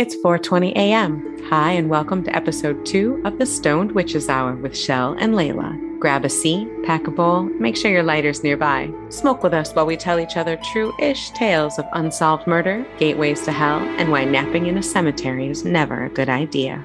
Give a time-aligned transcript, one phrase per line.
[0.00, 1.44] It's 4:20 a.m.
[1.50, 5.76] Hi and welcome to episode 2 of the Stoned Witches Hour with Chelle and Laylla.
[6.00, 8.90] Grab a seat, pack a bowl, make sure your lighter's nearby.
[9.10, 13.52] Smoke with us while we tell each other true-ish tales of unsolved murder, gateways to
[13.52, 16.82] hell, and why napping in a cemetery is never a good idea.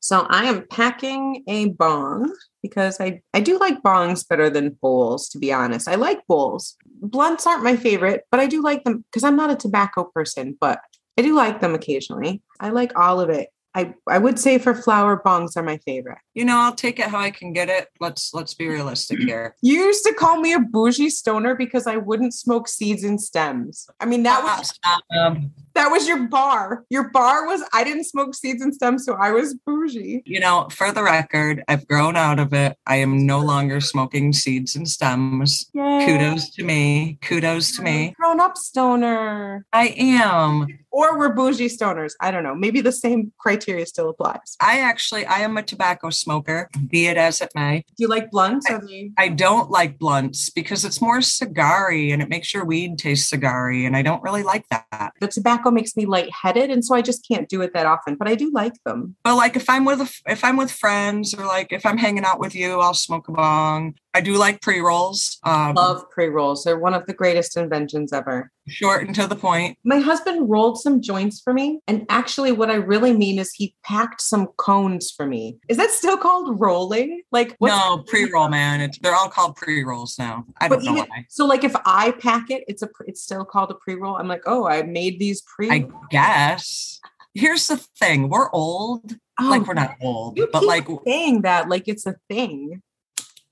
[0.00, 5.28] So I am packing a bong because I, I do like bongs better than bowls,
[5.28, 5.86] to be honest.
[5.86, 6.76] I like bowls.
[7.00, 10.56] Blunts aren't my favorite, but I do like them because I'm not a tobacco person,
[10.60, 10.80] but
[11.18, 12.42] I do like them occasionally.
[12.60, 13.50] I like all of it.
[13.76, 16.16] I, I would say for flower bongs are my favorite.
[16.32, 17.88] You know, I'll take it how I can get it.
[18.00, 19.54] Let's let's be realistic here.
[19.60, 23.86] You used to call me a bougie stoner because I wouldn't smoke seeds and stems.
[24.00, 24.72] I mean that was
[25.14, 26.84] um, that was your bar.
[26.90, 30.22] Your bar was I didn't smoke seeds and stems, so I was bougie.
[30.26, 32.76] You know, for the record, I've grown out of it.
[32.86, 35.70] I am no longer smoking seeds and stems.
[35.74, 36.04] Yay.
[36.06, 37.18] Kudos to me.
[37.22, 38.14] Kudos to me.
[38.18, 39.66] Grown up stoner.
[39.72, 40.66] I am.
[40.90, 42.14] Or we're bougie stoners.
[42.22, 42.54] I don't know.
[42.54, 44.56] Maybe the same criteria still applies.
[44.60, 47.84] I actually I am a tobacco smoker, be it as it may.
[47.96, 48.66] Do you like blunts?
[48.66, 53.28] I, I don't like blunts because it's more cigary and it makes your weed taste
[53.28, 55.12] cigary, and I don't really like that.
[55.20, 58.16] The tobacco tobacco makes me lightheaded, and so I just can't do it that often.
[58.16, 59.16] But I do like them.
[59.24, 62.24] But like if I'm with a, if I'm with friends or like if I'm hanging
[62.24, 63.94] out with you, I'll smoke a bong.
[64.16, 65.38] I do like pre rolls.
[65.42, 66.64] Um, Love pre rolls.
[66.64, 68.50] They're one of the greatest inventions ever.
[68.66, 69.76] Short and to the point.
[69.84, 71.80] My husband rolled some joints for me.
[71.86, 75.58] And actually, what I really mean is he packed some cones for me.
[75.68, 77.24] Is that still called rolling?
[77.30, 78.80] Like, no, pre roll, man.
[78.80, 80.46] It's, they're all called pre rolls now.
[80.62, 81.26] I don't know even, why.
[81.28, 84.16] So, like, if I pack it, it's a it's still called a pre roll.
[84.16, 85.70] I'm like, oh, I made these pre.
[85.70, 87.00] I guess.
[87.34, 89.14] Here's the thing: we're old.
[89.38, 92.80] Oh, like we're not old, but like saying that like it's a thing.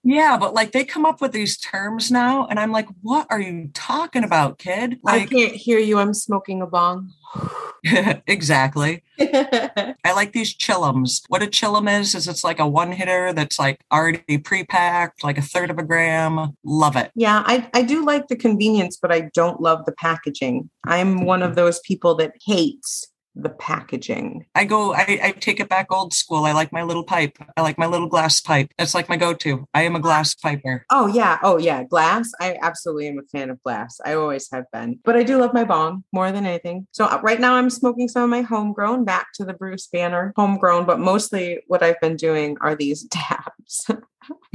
[0.05, 3.41] Yeah, but like they come up with these terms now, and I'm like, what are
[3.41, 4.99] you talking about, kid?
[5.03, 5.99] Like, I can't hear you.
[5.99, 7.13] I'm smoking a bong.
[8.27, 9.03] exactly.
[9.19, 11.23] I like these chillums.
[11.29, 15.25] What a chillum is, is it's like a one hitter that's like already pre packed,
[15.25, 16.57] like a third of a gram.
[16.65, 17.11] Love it.
[17.15, 20.71] Yeah, I, I do like the convenience, but I don't love the packaging.
[20.87, 24.47] I'm one of those people that hates the packaging.
[24.55, 26.45] I go, I, I, take it back old school.
[26.45, 27.37] I like my little pipe.
[27.57, 28.71] I like my little glass pipe.
[28.79, 29.67] That's like my go-to.
[29.75, 30.87] I am a glass piper.
[30.91, 31.39] Oh yeah.
[31.43, 31.83] Oh yeah.
[31.85, 32.31] Glass.
[32.41, 34.01] I absolutely am a fan of glass.
[34.05, 35.01] I always have been.
[35.05, 36.87] But I do love my bong more than anything.
[36.93, 40.33] So uh, right now I'm smoking some of my homegrown back to the Bruce Banner
[40.37, 43.91] homegrown, but mostly what I've been doing are these dabs.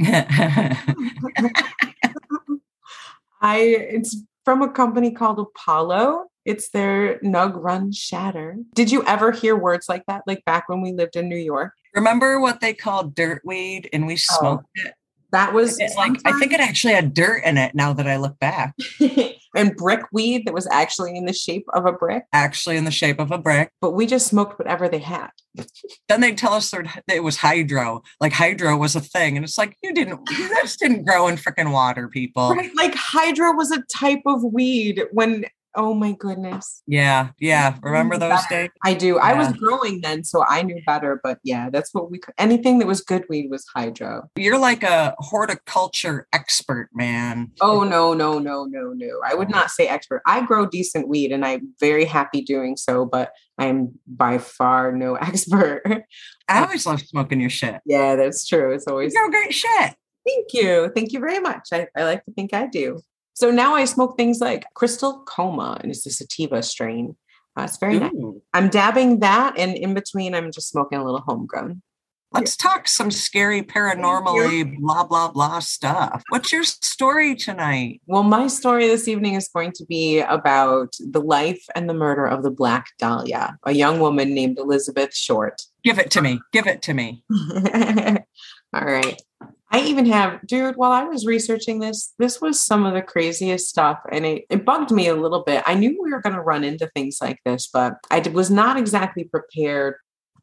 [3.42, 8.56] I it's from a company called Apollo it's their Nug Run Shatter.
[8.74, 11.74] Did you ever hear words like that, like back when we lived in New York?
[11.94, 14.94] Remember what they called dirt weed and we oh, smoked oh, it?
[15.32, 18.38] That was like I think it actually had dirt in it now that I look
[18.38, 18.74] back.
[19.54, 22.24] and brick weed that was actually in the shape of a brick.
[22.32, 23.72] Actually in the shape of a brick.
[23.80, 25.30] But we just smoked whatever they had.
[26.08, 28.02] then they'd tell us that it was hydro.
[28.20, 29.36] Like hydro was a thing.
[29.36, 32.50] And it's like you didn't you just didn't grow in freaking water, people.
[32.50, 32.70] Right.
[32.76, 35.44] Like hydro was a type of weed when
[35.76, 36.82] Oh my goodness.
[36.86, 37.30] Yeah.
[37.38, 37.76] Yeah.
[37.82, 38.70] Remember those days?
[38.84, 39.14] I do.
[39.14, 39.22] Yeah.
[39.22, 41.20] I was growing then, so I knew better.
[41.22, 42.34] But yeah, that's what we could.
[42.38, 44.28] Anything that was good weed was hydro.
[44.36, 47.52] You're like a horticulture expert, man.
[47.60, 49.20] Oh, no, no, no, no, no.
[49.24, 50.22] I would not say expert.
[50.26, 55.14] I grow decent weed and I'm very happy doing so, but I'm by far no
[55.20, 55.82] expert.
[56.48, 57.80] I always love smoking your shit.
[57.86, 58.72] Yeah, that's true.
[58.72, 59.14] It's always.
[59.14, 59.94] You great shit.
[60.26, 60.90] Thank you.
[60.94, 61.68] Thank you very much.
[61.72, 63.00] I, I like to think I do.
[63.40, 67.16] So now I smoke things like Crystal Coma, and it's a sativa strain.
[67.56, 68.00] Uh, it's very Ooh.
[68.00, 68.12] nice.
[68.52, 71.80] I'm dabbing that, and in between, I'm just smoking a little homegrown.
[72.32, 76.22] Let's talk some scary paranormally blah blah blah stuff.
[76.28, 78.02] What's your story tonight?
[78.06, 82.26] Well, my story this evening is going to be about the life and the murder
[82.26, 85.62] of the Black Dahlia, a young woman named Elizabeth Short.
[85.82, 86.40] Give it to me.
[86.52, 87.24] Give it to me.
[88.74, 89.20] All right.
[89.70, 93.68] I even have, dude, while I was researching this, this was some of the craziest
[93.68, 94.00] stuff.
[94.10, 95.62] And it, it bugged me a little bit.
[95.66, 98.76] I knew we were going to run into things like this, but I was not
[98.76, 99.94] exactly prepared.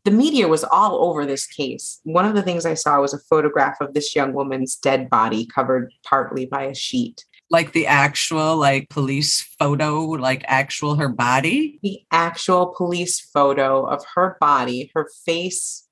[0.05, 1.99] The media was all over this case.
[2.03, 5.45] One of the things I saw was a photograph of this young woman's dead body
[5.45, 11.79] covered partly by a sheet like the actual like police photo like actual her body
[11.81, 15.86] the actual police photo of her body her face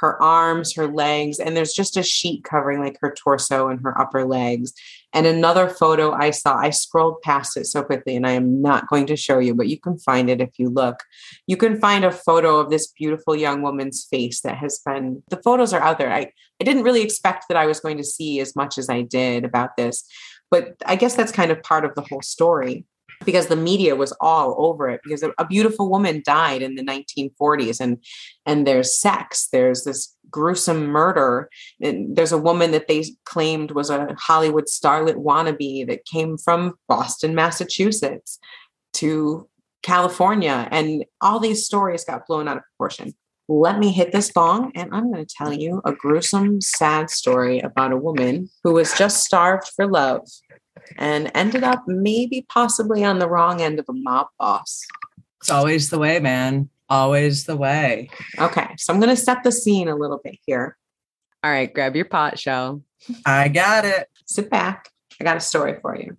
[0.00, 3.98] her arms, her legs, and there's just a sheet covering like her torso and her
[4.00, 4.72] upper legs.
[5.12, 8.88] And another photo I saw, I scrolled past it so quickly and I am not
[8.88, 11.02] going to show you, but you can find it if you look.
[11.46, 15.42] You can find a photo of this beautiful young woman's face that has been, the
[15.42, 16.12] photos are out there.
[16.12, 16.30] I,
[16.60, 19.44] I didn't really expect that I was going to see as much as I did
[19.44, 20.04] about this,
[20.50, 22.84] but I guess that's kind of part of the whole story.
[23.24, 27.80] Because the media was all over it because a beautiful woman died in the 1940s
[27.80, 28.02] and
[28.46, 31.48] and there's sex there's this gruesome murder
[31.80, 36.74] and there's a woman that they claimed was a hollywood starlet wannabe that came from
[36.88, 38.38] boston massachusetts
[38.92, 39.48] to
[39.82, 43.14] california and all these stories got blown out of proportion.
[43.50, 47.60] Let me hit this bong and i'm going to tell you a gruesome sad story
[47.60, 50.28] about a woman who was just starved for love
[50.96, 54.84] and ended up maybe possibly on the wrong end of a mob boss.
[55.40, 56.68] It's always the way, man.
[56.90, 58.08] Always the way.
[58.38, 60.76] Okay, so I'm going to set the scene a little bit here.
[61.44, 62.82] All right, grab your pot, Chelle.
[63.24, 64.08] I got it.
[64.26, 64.88] Sit back.
[65.20, 66.16] I got a story for you.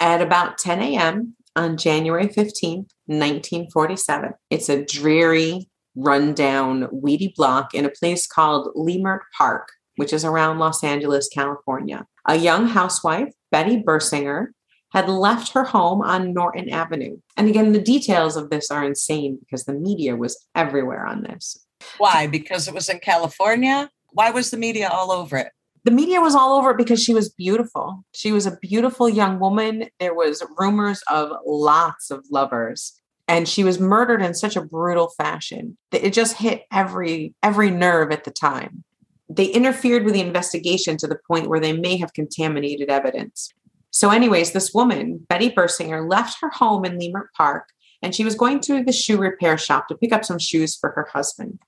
[0.00, 1.36] At about 10 a.m.
[1.56, 9.20] on January 15th, 1947, it's a dreary, rundown, weedy block in a place called Leimert
[9.36, 12.06] Park, which is around Los Angeles, California.
[12.26, 14.48] A young housewife Betty Bersinger,
[14.92, 17.18] had left her home on Norton Avenue.
[17.36, 21.64] And again, the details of this are insane because the media was everywhere on this.
[21.98, 22.26] Why?
[22.26, 23.90] Because it was in California?
[24.10, 25.52] Why was the media all over it?
[25.84, 28.04] The media was all over it because she was beautiful.
[28.12, 29.86] She was a beautiful young woman.
[29.98, 33.00] There was rumors of lots of lovers
[33.30, 37.70] and she was murdered in such a brutal fashion that it just hit every every
[37.70, 38.82] nerve at the time
[39.30, 43.52] they interfered with the investigation to the point where they may have contaminated evidence.
[43.92, 47.68] So, anyways, this woman, Betty Bersinger, left her home in Leimert Park
[48.02, 50.90] and she was going to the shoe repair shop to pick up some shoes for
[50.90, 51.58] her husband.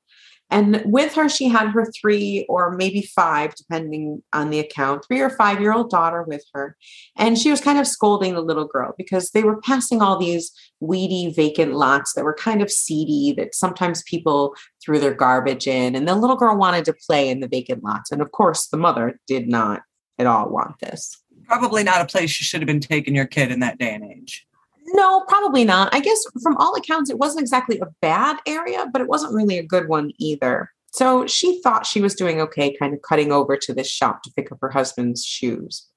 [0.53, 5.21] And with her, she had her three or maybe five, depending on the account, three
[5.21, 6.77] or five year old daughter with her.
[7.17, 10.53] And she was kind of scolding the little girl because they were passing all these
[10.81, 14.55] weedy, vacant lots that were kind of seedy, that sometimes people
[14.85, 15.95] threw their garbage in.
[15.97, 18.13] And the little girl wanted to play in the vacant lots.
[18.13, 19.81] And of course, the mother did not
[20.19, 21.19] at all want this.
[21.47, 24.05] Probably not a place you should have been taking your kid in that day and
[24.05, 24.47] age.
[24.87, 25.95] No, probably not.
[25.95, 29.59] I guess from all accounts, it wasn't exactly a bad area, but it wasn't really
[29.59, 30.71] a good one either.
[30.93, 34.33] So she thought she was doing okay, kind of cutting over to this shop to
[34.37, 35.89] pick up her husband's shoes.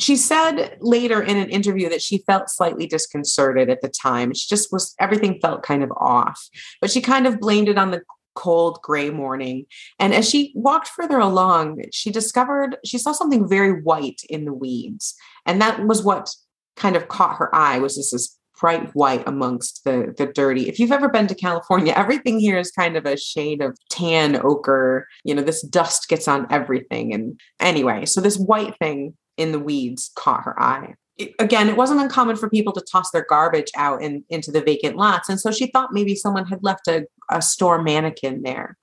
[0.00, 4.34] She said later in an interview that she felt slightly disconcerted at the time.
[4.34, 6.48] She just was, everything felt kind of off,
[6.80, 8.02] but she kind of blamed it on the
[8.34, 9.66] cold gray morning.
[9.98, 14.52] And as she walked further along, she discovered she saw something very white in the
[14.52, 15.14] weeds.
[15.46, 16.34] And that was what
[16.76, 20.68] kind of caught her eye was this, this bright white amongst the the dirty.
[20.68, 24.40] If you've ever been to California, everything here is kind of a shade of tan
[24.44, 25.06] ochre.
[25.24, 27.12] You know, this dust gets on everything.
[27.12, 30.94] And anyway, so this white thing in the weeds caught her eye.
[31.16, 34.60] It, again, it wasn't uncommon for people to toss their garbage out in, into the
[34.60, 35.28] vacant lots.
[35.28, 38.76] And so she thought maybe someone had left a, a store mannequin there.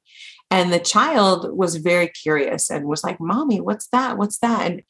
[0.49, 4.17] And the child was very curious and was like, Mommy, what's that?
[4.17, 4.69] What's that?
[4.69, 4.81] And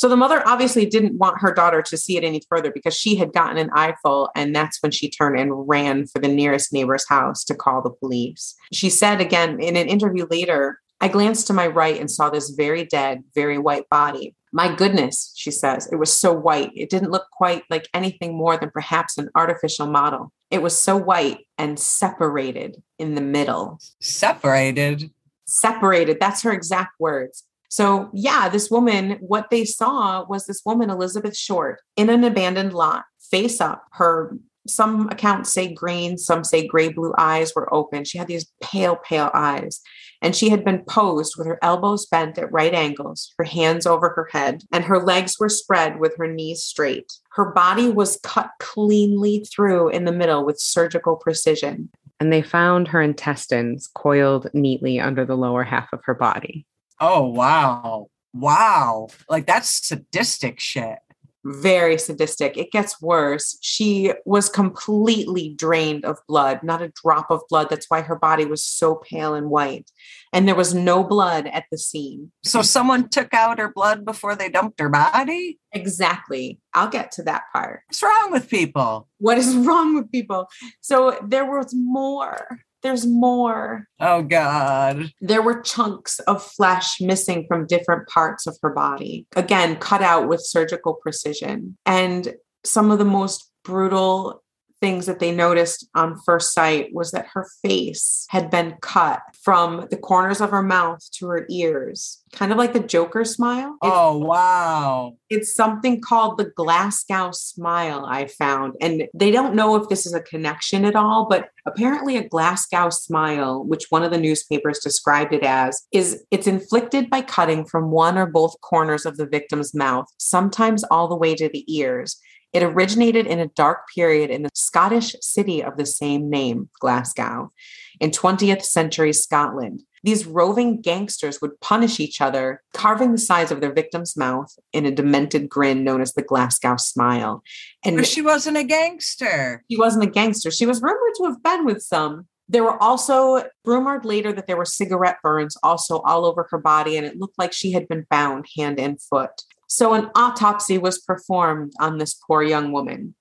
[0.00, 3.16] so the mother obviously didn't want her daughter to see it any further because she
[3.16, 4.30] had gotten an eyeful.
[4.34, 7.90] And that's when she turned and ran for the nearest neighbor's house to call the
[7.90, 8.56] police.
[8.72, 12.48] She said again in an interview later, I glanced to my right and saw this
[12.48, 14.34] very dead, very white body.
[14.52, 16.70] My goodness, she says, it was so white.
[16.74, 20.32] It didn't look quite like anything more than perhaps an artificial model.
[20.50, 23.78] It was so white and separated in the middle.
[24.00, 25.10] Separated?
[25.44, 26.16] Separated.
[26.18, 27.44] That's her exact words.
[27.70, 32.74] So, yeah, this woman, what they saw was this woman, Elizabeth Short, in an abandoned
[32.74, 33.84] lot, face up.
[33.92, 34.36] Her,
[34.66, 38.04] some accounts say green, some say gray blue eyes were open.
[38.04, 39.80] She had these pale, pale eyes.
[40.20, 44.10] And she had been posed with her elbows bent at right angles, her hands over
[44.10, 47.10] her head, and her legs were spread with her knees straight.
[47.34, 51.88] Her body was cut cleanly through in the middle with surgical precision.
[52.18, 56.66] And they found her intestines coiled neatly under the lower half of her body.
[57.00, 58.08] Oh, wow.
[58.32, 59.08] Wow.
[59.28, 60.98] Like that's sadistic shit.
[61.42, 62.58] Very sadistic.
[62.58, 63.56] It gets worse.
[63.62, 67.68] She was completely drained of blood, not a drop of blood.
[67.70, 69.90] That's why her body was so pale and white.
[70.34, 72.30] And there was no blood at the scene.
[72.44, 75.58] So someone took out her blood before they dumped her body?
[75.72, 76.60] Exactly.
[76.74, 77.84] I'll get to that part.
[77.88, 79.08] What's wrong with people?
[79.16, 80.46] What is wrong with people?
[80.82, 82.60] So there was more.
[82.82, 83.86] There's more.
[84.00, 85.12] Oh, God.
[85.20, 90.28] There were chunks of flesh missing from different parts of her body, again, cut out
[90.28, 91.76] with surgical precision.
[91.84, 92.34] And
[92.64, 94.42] some of the most brutal
[94.80, 99.86] things that they noticed on first sight was that her face had been cut from
[99.90, 103.76] the corners of her mouth to her ears, kind of like the Joker smile.
[103.82, 105.16] Oh, wow.
[105.28, 108.74] It's something called the Glasgow smile, I found.
[108.80, 112.90] And they don't know if this is a connection at all, but apparently a Glasgow
[112.90, 117.90] smile, which one of the newspapers described it as, is it's inflicted by cutting from
[117.90, 122.18] one or both corners of the victim's mouth, sometimes all the way to the ears
[122.52, 127.52] It originated in a dark period in the Scottish city of the same name, Glasgow,
[128.00, 129.82] in 20th century Scotland.
[130.02, 134.86] These roving gangsters would punish each other, carving the sides of their victim's mouth in
[134.86, 137.42] a demented grin known as the Glasgow smile.
[137.84, 139.62] And but she wasn't a gangster.
[139.70, 140.50] She wasn't a gangster.
[140.50, 142.26] She was rumored to have been with some.
[142.48, 146.96] There were also rumored later that there were cigarette burns also all over her body,
[146.96, 149.42] and it looked like she had been bound hand and foot.
[149.70, 153.14] So an autopsy was performed on this poor young woman,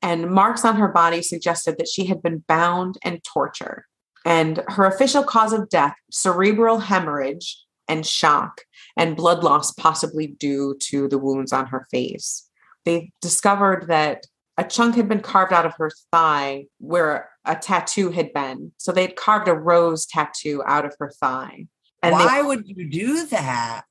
[0.00, 3.84] and marks on her body suggested that she had been bound and tortured.
[4.24, 8.60] And her official cause of death, cerebral hemorrhage and shock,
[8.96, 12.48] and blood loss, possibly due to the wounds on her face.
[12.84, 18.10] They discovered that a chunk had been carved out of her thigh where a tattoo
[18.10, 18.70] had been.
[18.76, 21.66] So they had carved a rose tattoo out of her thigh.
[22.00, 23.82] And why they, would you do that?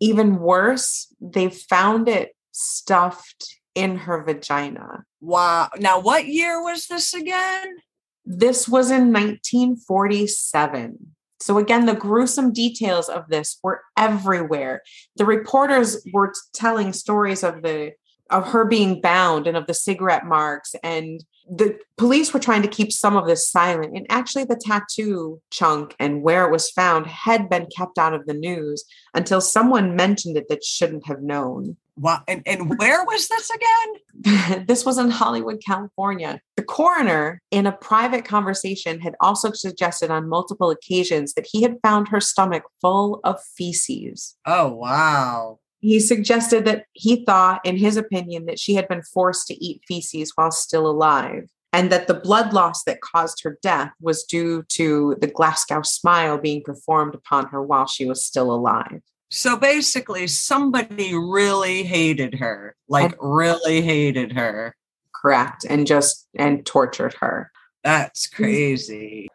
[0.00, 5.04] Even worse, they found it stuffed in her vagina.
[5.20, 5.68] Wow.
[5.78, 7.76] Now, what year was this again?
[8.24, 10.98] This was in 1947.
[11.38, 14.82] So, again, the gruesome details of this were everywhere.
[15.16, 17.92] The reporters were telling stories of the
[18.30, 22.68] of her being bound and of the cigarette marks and the police were trying to
[22.68, 27.06] keep some of this silent and actually the tattoo chunk and where it was found
[27.06, 31.76] had been kept out of the news until someone mentioned it that shouldn't have known
[31.98, 32.22] Wow.
[32.28, 34.66] And, and where was this again?
[34.66, 36.40] this was in Hollywood, California.
[36.56, 41.78] The coroner, in a private conversation, had also suggested on multiple occasions that he had
[41.82, 44.36] found her stomach full of feces.
[44.44, 49.46] Oh, wow he suggested that he thought, in his opinion, that she had been forced
[49.46, 53.92] to eat feces while still alive, and that the blood loss that caused her death
[54.00, 59.00] was due to the Glasgow smile being performed upon her while she was still alive.
[59.30, 64.74] So basically, somebody really hated her, like and, really hated her.
[65.14, 65.64] Correct.
[65.68, 67.52] And just and tortured her.
[67.84, 69.28] That's crazy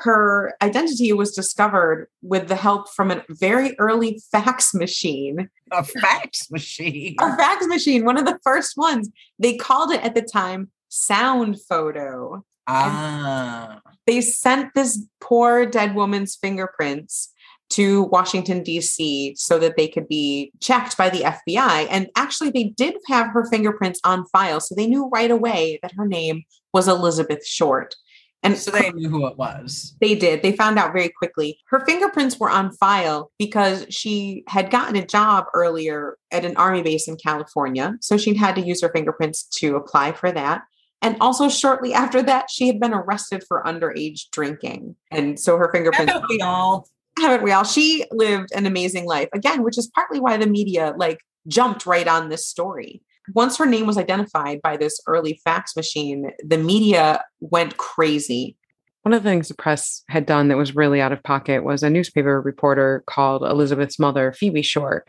[0.00, 5.50] her identity was discovered with the help from a very early fax machine.
[5.72, 7.16] A fax machine.
[7.20, 9.10] a fax machine, one of the first ones.
[9.38, 12.44] They called it at the time sound photo.
[12.66, 13.80] Ah.
[14.06, 17.32] they sent this poor dead woman's fingerprints
[17.70, 21.86] to Washington, D.C., so that they could be checked by the FBI.
[21.90, 24.60] And actually, they did have her fingerprints on file.
[24.60, 26.42] So they knew right away that her name
[26.72, 27.94] was Elizabeth Short.
[28.42, 29.94] And so they knew who it was.
[30.00, 30.42] They did.
[30.42, 31.58] They found out very quickly.
[31.66, 36.82] Her fingerprints were on file because she had gotten a job earlier at an army
[36.82, 37.96] base in California.
[38.00, 40.62] So she'd had to use her fingerprints to apply for that.
[41.02, 44.96] And also, shortly after that, she had been arrested for underage drinking.
[45.10, 46.12] And so her fingerprints.
[46.12, 46.88] Haven't we all?
[47.18, 47.64] Haven't we all?
[47.64, 49.28] She lived an amazing life.
[49.34, 53.02] Again, which is partly why the media like jumped right on this story
[53.34, 58.56] once her name was identified by this early fax machine, the media went crazy.
[59.02, 61.82] One of the things the press had done that was really out of pocket was
[61.82, 65.08] a newspaper reporter called Elizabeth's mother, Phoebe Short,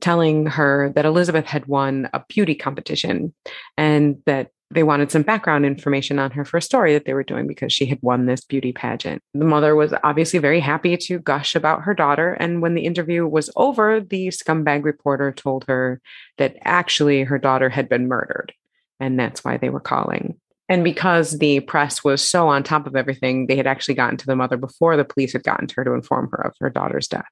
[0.00, 3.34] telling her that Elizabeth had won a beauty competition
[3.76, 7.22] and that they wanted some background information on her for a story that they were
[7.22, 9.22] doing because she had won this beauty pageant.
[9.34, 12.34] The mother was obviously very happy to gush about her daughter.
[12.34, 16.00] And when the interview was over, the scumbag reporter told her
[16.38, 18.52] that actually her daughter had been murdered.
[19.00, 20.38] And that's why they were calling.
[20.68, 24.26] And because the press was so on top of everything, they had actually gotten to
[24.26, 27.08] the mother before the police had gotten to her to inform her of her daughter's
[27.08, 27.26] death.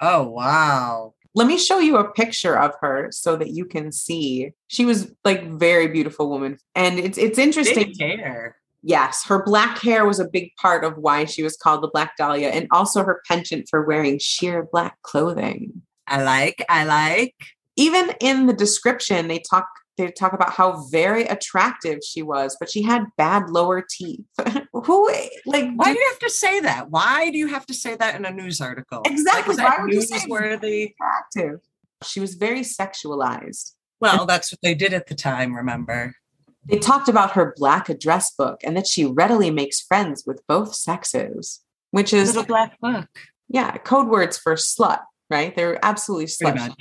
[0.00, 1.13] Oh, wow.
[1.34, 4.52] Let me show you a picture of her so that you can see.
[4.68, 6.58] She was like very beautiful woman.
[6.74, 7.92] And it's it's interesting.
[7.98, 8.56] Big hair.
[8.82, 12.18] Yes, her black hair was a big part of why she was called the Black
[12.18, 15.82] Dahlia and also her penchant for wearing sheer black clothing.
[16.06, 17.34] I like, I like.
[17.76, 22.70] Even in the description, they talk they talk about how very attractive she was, but
[22.70, 24.24] she had bad lower teeth.
[24.84, 25.10] Who
[25.46, 26.90] like why do you have to say that?
[26.90, 29.02] Why do you have to say that in a news article?
[29.04, 29.56] Exactly.
[29.56, 30.94] Like, why would you say worthy?
[31.00, 31.60] Attractive.
[32.02, 33.72] She was very sexualized.
[34.00, 36.14] Well, that's what they did at the time, remember?
[36.66, 40.74] They talked about her black address book and that she readily makes friends with both
[40.74, 41.60] sexes,
[41.90, 43.08] which is a black book.
[43.48, 45.00] Yeah, code words for slut,
[45.30, 45.54] right?
[45.54, 46.74] They're absolutely slut.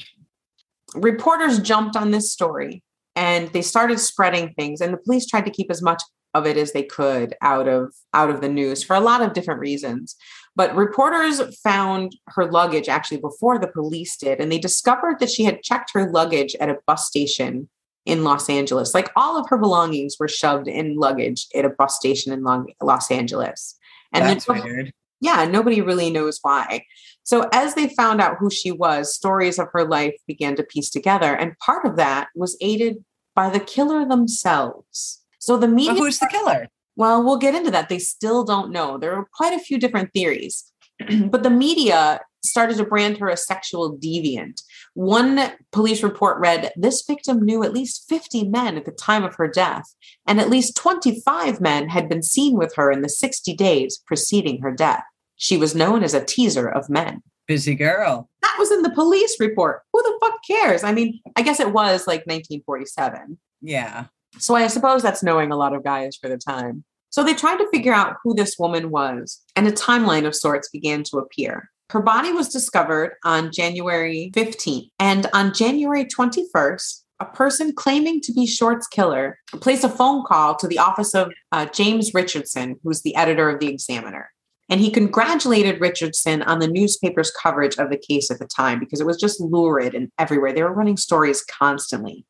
[0.96, 2.84] Reporters jumped on this story
[3.16, 6.02] and they started spreading things and the police tried to keep as much
[6.34, 9.34] of it as they could out of out of the news for a lot of
[9.34, 10.16] different reasons
[10.56, 15.44] but reporters found her luggage actually before the police did and they discovered that she
[15.44, 17.70] had checked her luggage at a bus station
[18.06, 21.96] in Los Angeles like all of her belongings were shoved in luggage at a bus
[21.96, 22.44] station in
[22.82, 23.78] Los Angeles
[24.12, 24.94] and That's weird.
[25.22, 26.84] yeah nobody really knows why
[27.24, 30.90] so, as they found out who she was, stories of her life began to piece
[30.90, 31.34] together.
[31.34, 35.23] And part of that was aided by the killer themselves.
[35.44, 35.92] So the media.
[35.92, 36.70] But who's the killer?
[36.96, 37.90] Well, we'll get into that.
[37.90, 38.98] They still don't know.
[38.98, 40.72] There are quite a few different theories.
[41.26, 44.62] but the media started to brand her a sexual deviant.
[44.94, 49.36] One police report read this victim knew at least 50 men at the time of
[49.36, 49.94] her death,
[50.26, 54.62] and at least 25 men had been seen with her in the 60 days preceding
[54.62, 55.04] her death.
[55.36, 57.22] She was known as a teaser of men.
[57.48, 58.30] Busy girl.
[58.42, 59.82] That was in the police report.
[59.92, 60.86] Who the fuck cares?
[60.86, 63.38] I mean, I guess it was like 1947.
[63.62, 64.06] Yeah.
[64.40, 66.84] So I suppose that's knowing a lot of guys for the time.
[67.10, 70.70] So they tried to figure out who this woman was, and a timeline of sorts
[70.70, 71.70] began to appear.
[71.92, 78.34] Her body was discovered on January 15th, and on January 21st, a person claiming to
[78.34, 83.04] be Short's killer placed a phone call to the office of uh, James Richardson, who's
[83.04, 84.32] the editor of the Examiner.
[84.70, 89.00] And he congratulated Richardson on the newspaper's coverage of the case at the time because
[89.00, 90.52] it was just lurid and everywhere.
[90.52, 92.26] They were running stories constantly.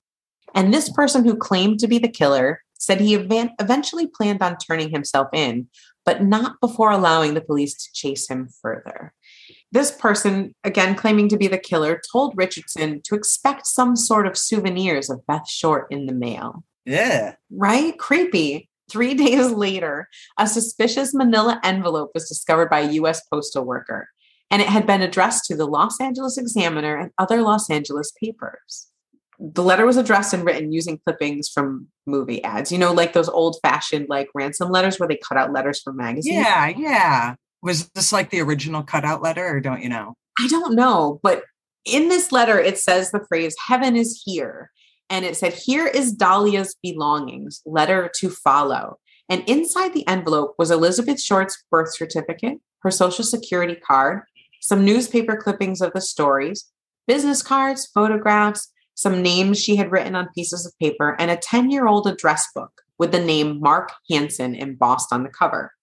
[0.53, 4.89] And this person who claimed to be the killer said he eventually planned on turning
[4.89, 5.67] himself in,
[6.05, 9.13] but not before allowing the police to chase him further.
[9.71, 14.37] This person, again claiming to be the killer, told Richardson to expect some sort of
[14.37, 16.63] souvenirs of Beth Short in the mail.
[16.85, 17.35] Yeah.
[17.49, 17.97] Right?
[17.97, 18.69] Creepy.
[18.91, 24.09] Three days later, a suspicious manila envelope was discovered by a US postal worker,
[24.51, 28.89] and it had been addressed to the Los Angeles Examiner and other Los Angeles papers
[29.39, 32.71] the letter was addressed and written using clippings from movie ads.
[32.71, 35.97] You know, like those old fashioned like ransom letters where they cut out letters from
[35.97, 36.35] magazines.
[36.35, 37.35] Yeah, yeah.
[37.61, 40.15] Was this like the original cutout letter, or don't you know?
[40.39, 41.43] I don't know, but
[41.85, 44.71] in this letter it says the phrase "Heaven is here,"
[45.09, 47.61] and it said, "Here is Dahlia's belongings.
[47.65, 48.97] Letter to follow."
[49.29, 54.23] And inside the envelope was Elizabeth Short's birth certificate, her social security card,
[54.61, 56.65] some newspaper clippings of the stories,
[57.07, 61.71] business cards, photographs, some names she had written on pieces of paper, and a 10
[61.71, 65.73] year old address book with the name Mark Hansen embossed on the cover.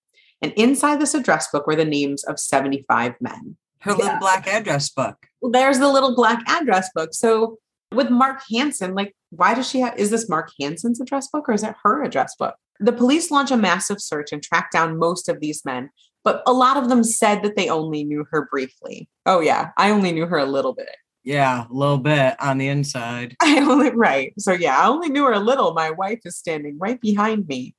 [0.42, 3.56] And inside this address book were the names of 75 men.
[3.80, 5.16] Her little black address book.
[5.42, 7.14] There's the little black address book.
[7.14, 7.58] So
[7.92, 11.52] with Mark Hansen, like, why does she have, is this Mark Hansen's address book or
[11.52, 12.54] is it her address book?
[12.78, 15.90] The police launch a massive search and track down most of these men,
[16.24, 19.08] but a lot of them said that they only knew her briefly.
[19.26, 20.96] Oh, yeah, I only knew her a little bit.
[21.22, 23.36] Yeah, a little bit on the inside.
[23.42, 24.32] I only right.
[24.38, 25.74] So yeah, I only knew her a little.
[25.74, 27.74] My wife is standing right behind me.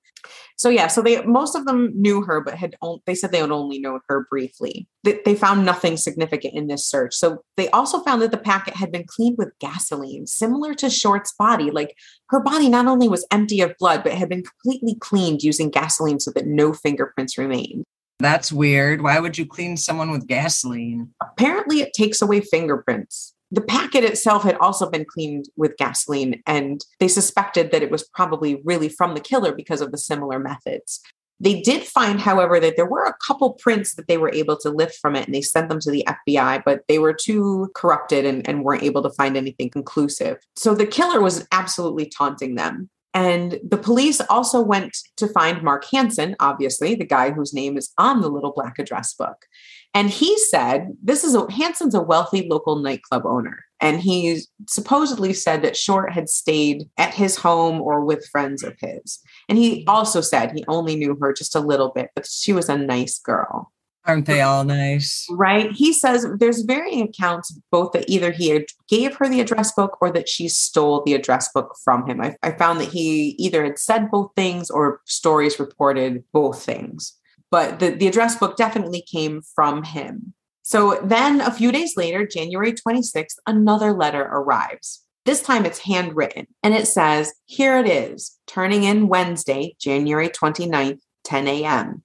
[0.58, 2.76] So yeah, so they most of them knew her, but had
[3.08, 4.88] they said they had only known her briefly.
[5.04, 7.16] They, they found nothing significant in this search.
[7.16, 11.34] So they also found that the packet had been cleaned with gasoline, similar to Short's
[11.34, 11.72] body.
[11.72, 11.96] Like
[12.30, 16.20] her body not only was empty of blood, but had been completely cleaned using gasoline
[16.20, 17.86] so that no fingerprints remained.
[18.22, 19.02] That's weird.
[19.02, 21.14] Why would you clean someone with gasoline?
[21.22, 23.34] Apparently, it takes away fingerprints.
[23.54, 28.08] The packet itself had also been cleaned with gasoline, and they suspected that it was
[28.14, 31.02] probably really from the killer because of the similar methods.
[31.42, 34.70] They did find, however, that there were a couple prints that they were able to
[34.70, 38.26] lift from it and they sent them to the FBI, but they were too corrupted
[38.26, 40.38] and, and weren't able to find anything conclusive.
[40.56, 42.92] So the killer was absolutely taunting them.
[43.14, 47.92] And the police also went to find Mark Hansen, obviously, the guy whose name is
[47.98, 49.46] on the little black address book.
[49.94, 53.66] And he said, this is a Hansen's a wealthy local nightclub owner.
[53.82, 58.76] And he supposedly said that Short had stayed at his home or with friends of
[58.80, 59.20] his.
[59.50, 62.70] And he also said he only knew her just a little bit, but she was
[62.70, 63.74] a nice girl.
[64.06, 65.28] Aren't they all nice?
[65.30, 65.72] Right.
[65.72, 70.12] He says there's varying accounts both that either he gave her the address book or
[70.12, 72.20] that she stole the address book from him.
[72.20, 77.16] I, I found that he either had said both things or stories reported both things.
[77.52, 80.34] But the, the address book definitely came from him.
[80.64, 85.04] So then a few days later, January 26th, another letter arrives.
[85.26, 91.02] This time it's handwritten and it says, Here it is, turning in Wednesday, January 29th,
[91.24, 92.04] 10 a.m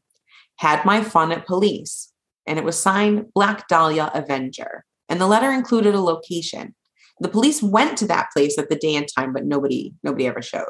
[0.56, 2.12] had my fun at police.
[2.46, 4.84] And it was signed Black Dahlia Avenger.
[5.08, 6.74] And the letter included a location.
[7.20, 10.42] The police went to that place at the day and time, but nobody, nobody ever
[10.42, 10.64] showed.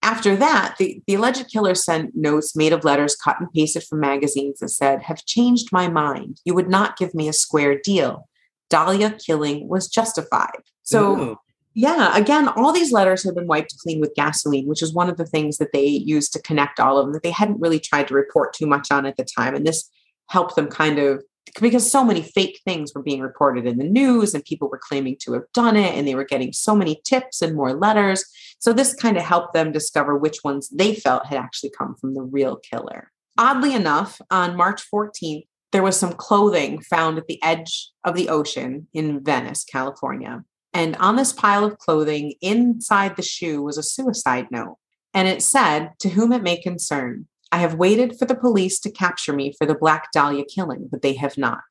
[0.00, 4.00] After that, the, the alleged killer sent notes made of letters cut and pasted from
[4.00, 6.40] magazines that said, Have changed my mind.
[6.44, 8.28] You would not give me a square deal.
[8.70, 10.62] Dahlia killing was justified.
[10.82, 11.36] So Ooh.
[11.74, 15.16] Yeah, again, all these letters have been wiped clean with gasoline, which is one of
[15.16, 18.08] the things that they used to connect all of them that they hadn't really tried
[18.08, 19.54] to report too much on at the time.
[19.54, 19.88] And this
[20.28, 21.22] helped them kind of
[21.60, 25.16] because so many fake things were being reported in the news and people were claiming
[25.20, 28.24] to have done it and they were getting so many tips and more letters.
[28.58, 32.14] So this kind of helped them discover which ones they felt had actually come from
[32.14, 33.10] the real killer.
[33.38, 38.28] Oddly enough, on March 14th, there was some clothing found at the edge of the
[38.28, 40.44] ocean in Venice, California.
[40.72, 44.76] And on this pile of clothing, inside the shoe was a suicide note.
[45.14, 48.90] And it said, To whom it may concern, I have waited for the police to
[48.90, 51.62] capture me for the Black Dahlia killing, but they have not.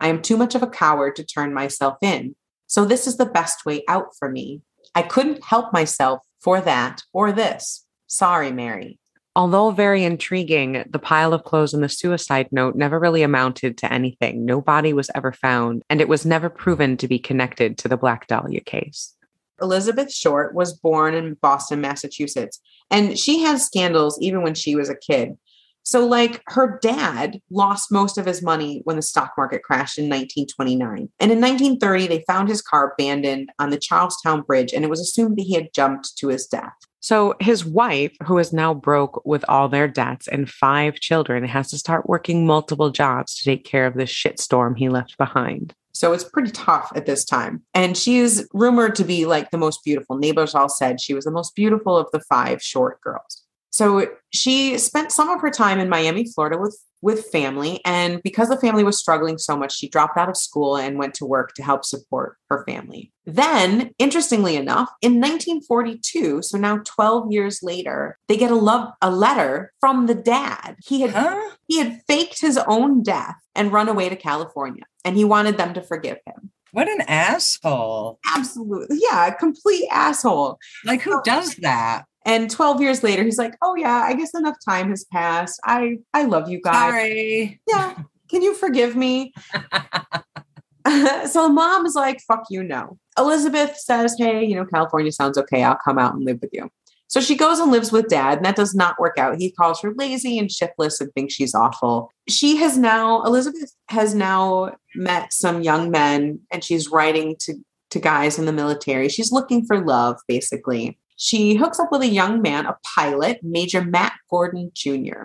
[0.00, 2.34] I am too much of a coward to turn myself in.
[2.66, 4.62] So this is the best way out for me.
[4.94, 7.84] I couldn't help myself for that or this.
[8.06, 8.98] Sorry, Mary.
[9.38, 13.92] Although very intriguing, the pile of clothes and the suicide note never really amounted to
[13.92, 14.44] anything.
[14.44, 17.96] No body was ever found, and it was never proven to be connected to the
[17.96, 19.14] Black Dahlia case.
[19.62, 24.88] Elizabeth Short was born in Boston, Massachusetts, and she had scandals even when she was
[24.88, 25.38] a kid.
[25.84, 30.06] So, like, her dad lost most of his money when the stock market crashed in
[30.06, 31.10] 1929.
[31.20, 35.00] And in 1930, they found his car abandoned on the Charlestown Bridge, and it was
[35.00, 36.74] assumed that he had jumped to his death.
[37.08, 41.70] So, his wife, who is now broke with all their debts and five children, has
[41.70, 45.74] to start working multiple jobs to take care of this shitstorm he left behind.
[45.92, 47.62] So it's pretty tough at this time.
[47.72, 50.18] And she is rumored to be like the most beautiful.
[50.18, 53.42] Neighbors all said she was the most beautiful of the five short girls.
[53.78, 58.48] So she spent some of her time in Miami, Florida with with family and because
[58.48, 61.54] the family was struggling so much she dropped out of school and went to work
[61.54, 63.12] to help support her family.
[63.24, 69.12] Then, interestingly enough, in 1942, so now 12 years later, they get a love a
[69.12, 70.74] letter from the dad.
[70.84, 71.50] He had huh?
[71.68, 75.72] he had faked his own death and run away to California and he wanted them
[75.74, 76.50] to forgive him.
[76.72, 78.18] What an asshole.
[78.34, 78.98] Absolutely.
[79.08, 80.58] Yeah, a complete asshole.
[80.84, 82.06] Like who does that?
[82.28, 85.58] And 12 years later, he's like, "Oh yeah, I guess enough time has passed.
[85.64, 86.74] I I love you guys.
[86.74, 87.60] Sorry.
[87.66, 87.94] Yeah.
[88.28, 89.32] Can you forgive me?"
[91.26, 95.64] so mom is like, "Fuck you, no." Elizabeth says, "Hey, you know, California sounds okay.
[95.64, 96.70] I'll come out and live with you."
[97.06, 99.38] So she goes and lives with dad, and that does not work out.
[99.38, 102.12] He calls her lazy and shiftless and thinks she's awful.
[102.28, 107.54] She has now, Elizabeth has now met some young men, and she's writing to,
[107.92, 109.08] to guys in the military.
[109.08, 110.98] She's looking for love, basically.
[111.20, 115.24] She hooks up with a young man, a pilot, Major Matt Gordon Jr.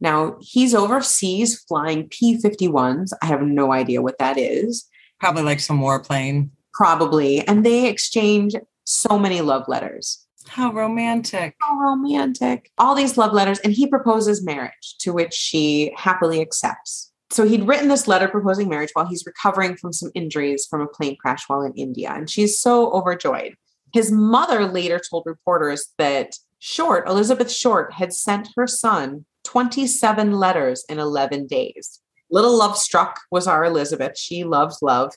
[0.00, 3.10] Now, he's overseas flying P 51s.
[3.22, 4.88] I have no idea what that is.
[5.20, 6.48] Probably like some warplane.
[6.72, 7.46] Probably.
[7.46, 8.54] And they exchange
[8.84, 10.26] so many love letters.
[10.48, 11.54] How romantic.
[11.60, 12.70] How romantic.
[12.78, 13.58] All these love letters.
[13.60, 17.12] And he proposes marriage, to which she happily accepts.
[17.30, 20.86] So he'd written this letter proposing marriage while he's recovering from some injuries from a
[20.86, 22.12] plane crash while in India.
[22.14, 23.56] And she's so overjoyed.
[23.94, 30.84] His mother later told reporters that Short, Elizabeth Short, had sent her son 27 letters
[30.88, 32.00] in 11 days.
[32.28, 34.18] Little love struck was our Elizabeth.
[34.18, 35.12] She loves love.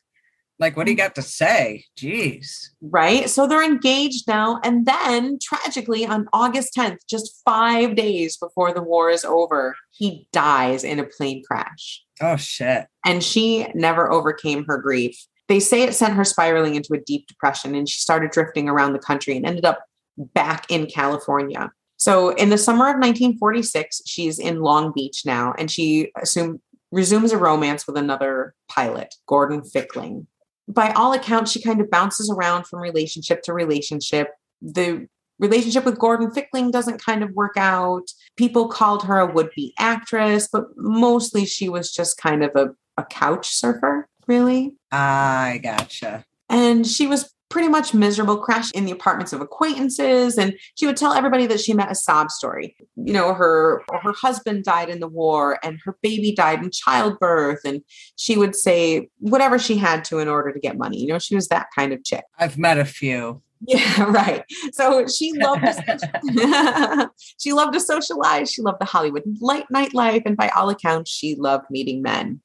[0.60, 1.86] Like, what do you got to say?
[1.98, 2.70] Jeez.
[2.80, 3.28] Right.
[3.32, 4.60] So they're engaged now.
[4.64, 10.28] And then tragically, on August 10th, just five days before the war is over, he
[10.32, 12.04] dies in a plane crash.
[12.22, 12.86] Oh, shit.
[13.04, 15.26] And she never overcame her grief.
[15.48, 18.94] They say it sent her spiraling into a deep depression and she started drifting around
[18.94, 19.84] the country and ended up
[20.18, 21.72] back in California.
[21.98, 26.60] So in the summer of 1946, she's in Long Beach now and she assumed
[26.92, 30.28] resumes a romance with another pilot, Gordon Fickling
[30.68, 34.30] by all accounts, she kind of bounces around from relationship to relationship.
[34.62, 35.08] The
[35.40, 38.04] relationship with Gordon Fickling doesn't kind of work out.
[38.36, 42.70] People called her a would be actress, but mostly she was just kind of a,
[42.98, 44.74] a couch surfer, really.
[44.92, 46.26] I gotcha.
[46.50, 50.38] And she was pretty much miserable, crashed in the apartments of acquaintances.
[50.38, 52.76] And she would tell everybody that she met a sob story.
[52.96, 57.62] You know, her her husband died in the war and her baby died in childbirth.
[57.64, 57.82] And
[58.16, 61.00] she would say whatever she had to in order to get money.
[61.00, 62.26] You know, she was that kind of chick.
[62.38, 63.42] I've met a few.
[63.62, 64.44] Yeah, right.
[64.72, 67.10] So she loved to,
[67.40, 68.52] she loved to socialize.
[68.52, 72.42] She loved the Hollywood light nightlife, and by all accounts, she loved meeting men.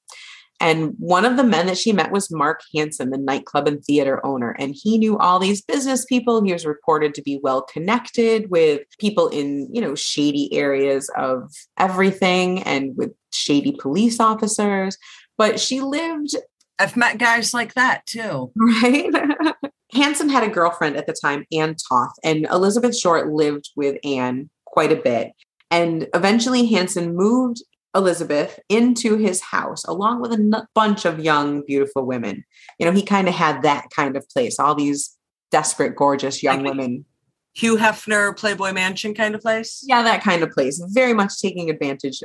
[0.63, 4.25] And one of the men that she met was Mark Hansen, the nightclub and theater
[4.25, 4.55] owner.
[4.61, 6.41] And he knew all these business people.
[6.43, 11.51] He was reported to be well connected with people in, you know, shady areas of
[11.79, 14.97] everything and with shady police officers.
[15.37, 16.37] But she lived.
[16.79, 18.53] I've met guys like that too.
[18.57, 19.11] Right.
[19.93, 24.49] Hansen had a girlfriend at the time, Anne Toth, and Elizabeth Short lived with Anne
[24.65, 25.33] quite a bit.
[25.71, 27.63] And eventually, Hansen moved
[27.95, 32.45] Elizabeth into his house along with a n- bunch of young, beautiful women.
[32.79, 35.17] You know, he kind of had that kind of place, all these
[35.51, 37.05] desperate, gorgeous young like women.
[37.55, 39.85] Hugh Hefner, Playboy Mansion kind of place?
[39.87, 40.83] Yeah, that kind of place.
[40.89, 42.23] Very much taking advantage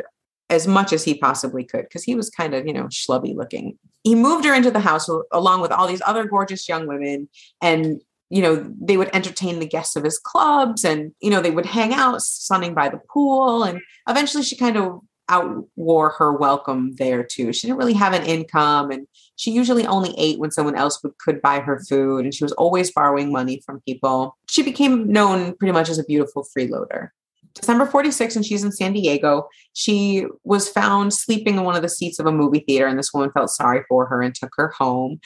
[0.49, 3.77] as much as he possibly could because he was kind of, you know, schlubby looking.
[4.03, 7.27] He moved her into the house along with all these other gorgeous young women
[7.62, 11.51] and you know, they would entertain the guests of his clubs and, you know, they
[11.51, 13.63] would hang out sunning by the pool.
[13.63, 17.51] And eventually she kind of outwore her welcome there too.
[17.53, 21.17] She didn't really have an income and she usually only ate when someone else would,
[21.17, 24.37] could buy her food and she was always borrowing money from people.
[24.49, 27.09] She became known pretty much as a beautiful freeloader.
[27.53, 29.47] December 46, and she's in San Diego.
[29.73, 33.13] She was found sleeping in one of the seats of a movie theater, and this
[33.13, 35.19] woman felt sorry for her and took her home.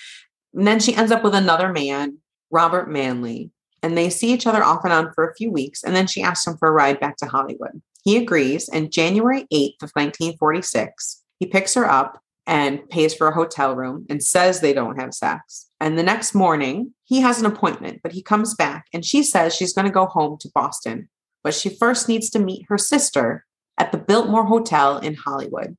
[0.53, 3.51] And then she ends up with another man, Robert Manley,
[3.83, 5.83] and they see each other off and on for a few weeks.
[5.83, 7.81] And then she asks him for a ride back to Hollywood.
[8.01, 13.33] He agrees, and January 8th of 1946, he picks her up and pays for a
[13.33, 15.67] hotel room and says they don't have sex.
[15.79, 19.55] And the next morning, he has an appointment, but he comes back and she says
[19.55, 21.07] she's going to go home to Boston
[21.43, 23.45] but she first needs to meet her sister
[23.77, 25.77] at the Biltmore Hotel in Hollywood.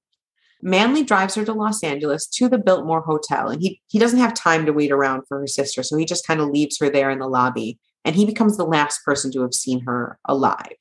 [0.60, 4.34] Manley drives her to Los Angeles to the Biltmore Hotel, and he, he doesn't have
[4.34, 5.82] time to wait around for her sister.
[5.82, 8.64] So he just kind of leaves her there in the lobby, and he becomes the
[8.64, 10.74] last person to have seen her alive.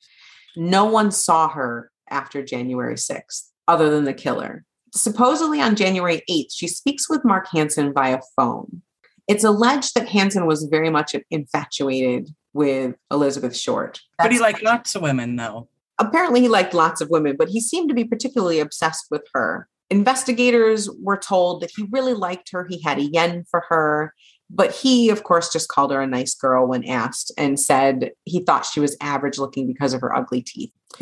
[0.56, 4.64] No one saw her after January 6th, other than the killer.
[4.94, 8.82] Supposedly on January 8th, she speaks with Mark Hansen via phone.
[9.28, 14.00] It's alleged that Hansen was very much infatuated with Elizabeth Short.
[14.18, 15.68] That's, but he liked lots of women, though.
[15.98, 19.68] Apparently, he liked lots of women, but he seemed to be particularly obsessed with her.
[19.90, 22.66] Investigators were told that he really liked her.
[22.68, 24.14] He had a yen for her.
[24.54, 28.44] But he, of course, just called her a nice girl when asked and said he
[28.44, 30.72] thought she was average looking because of her ugly teeth.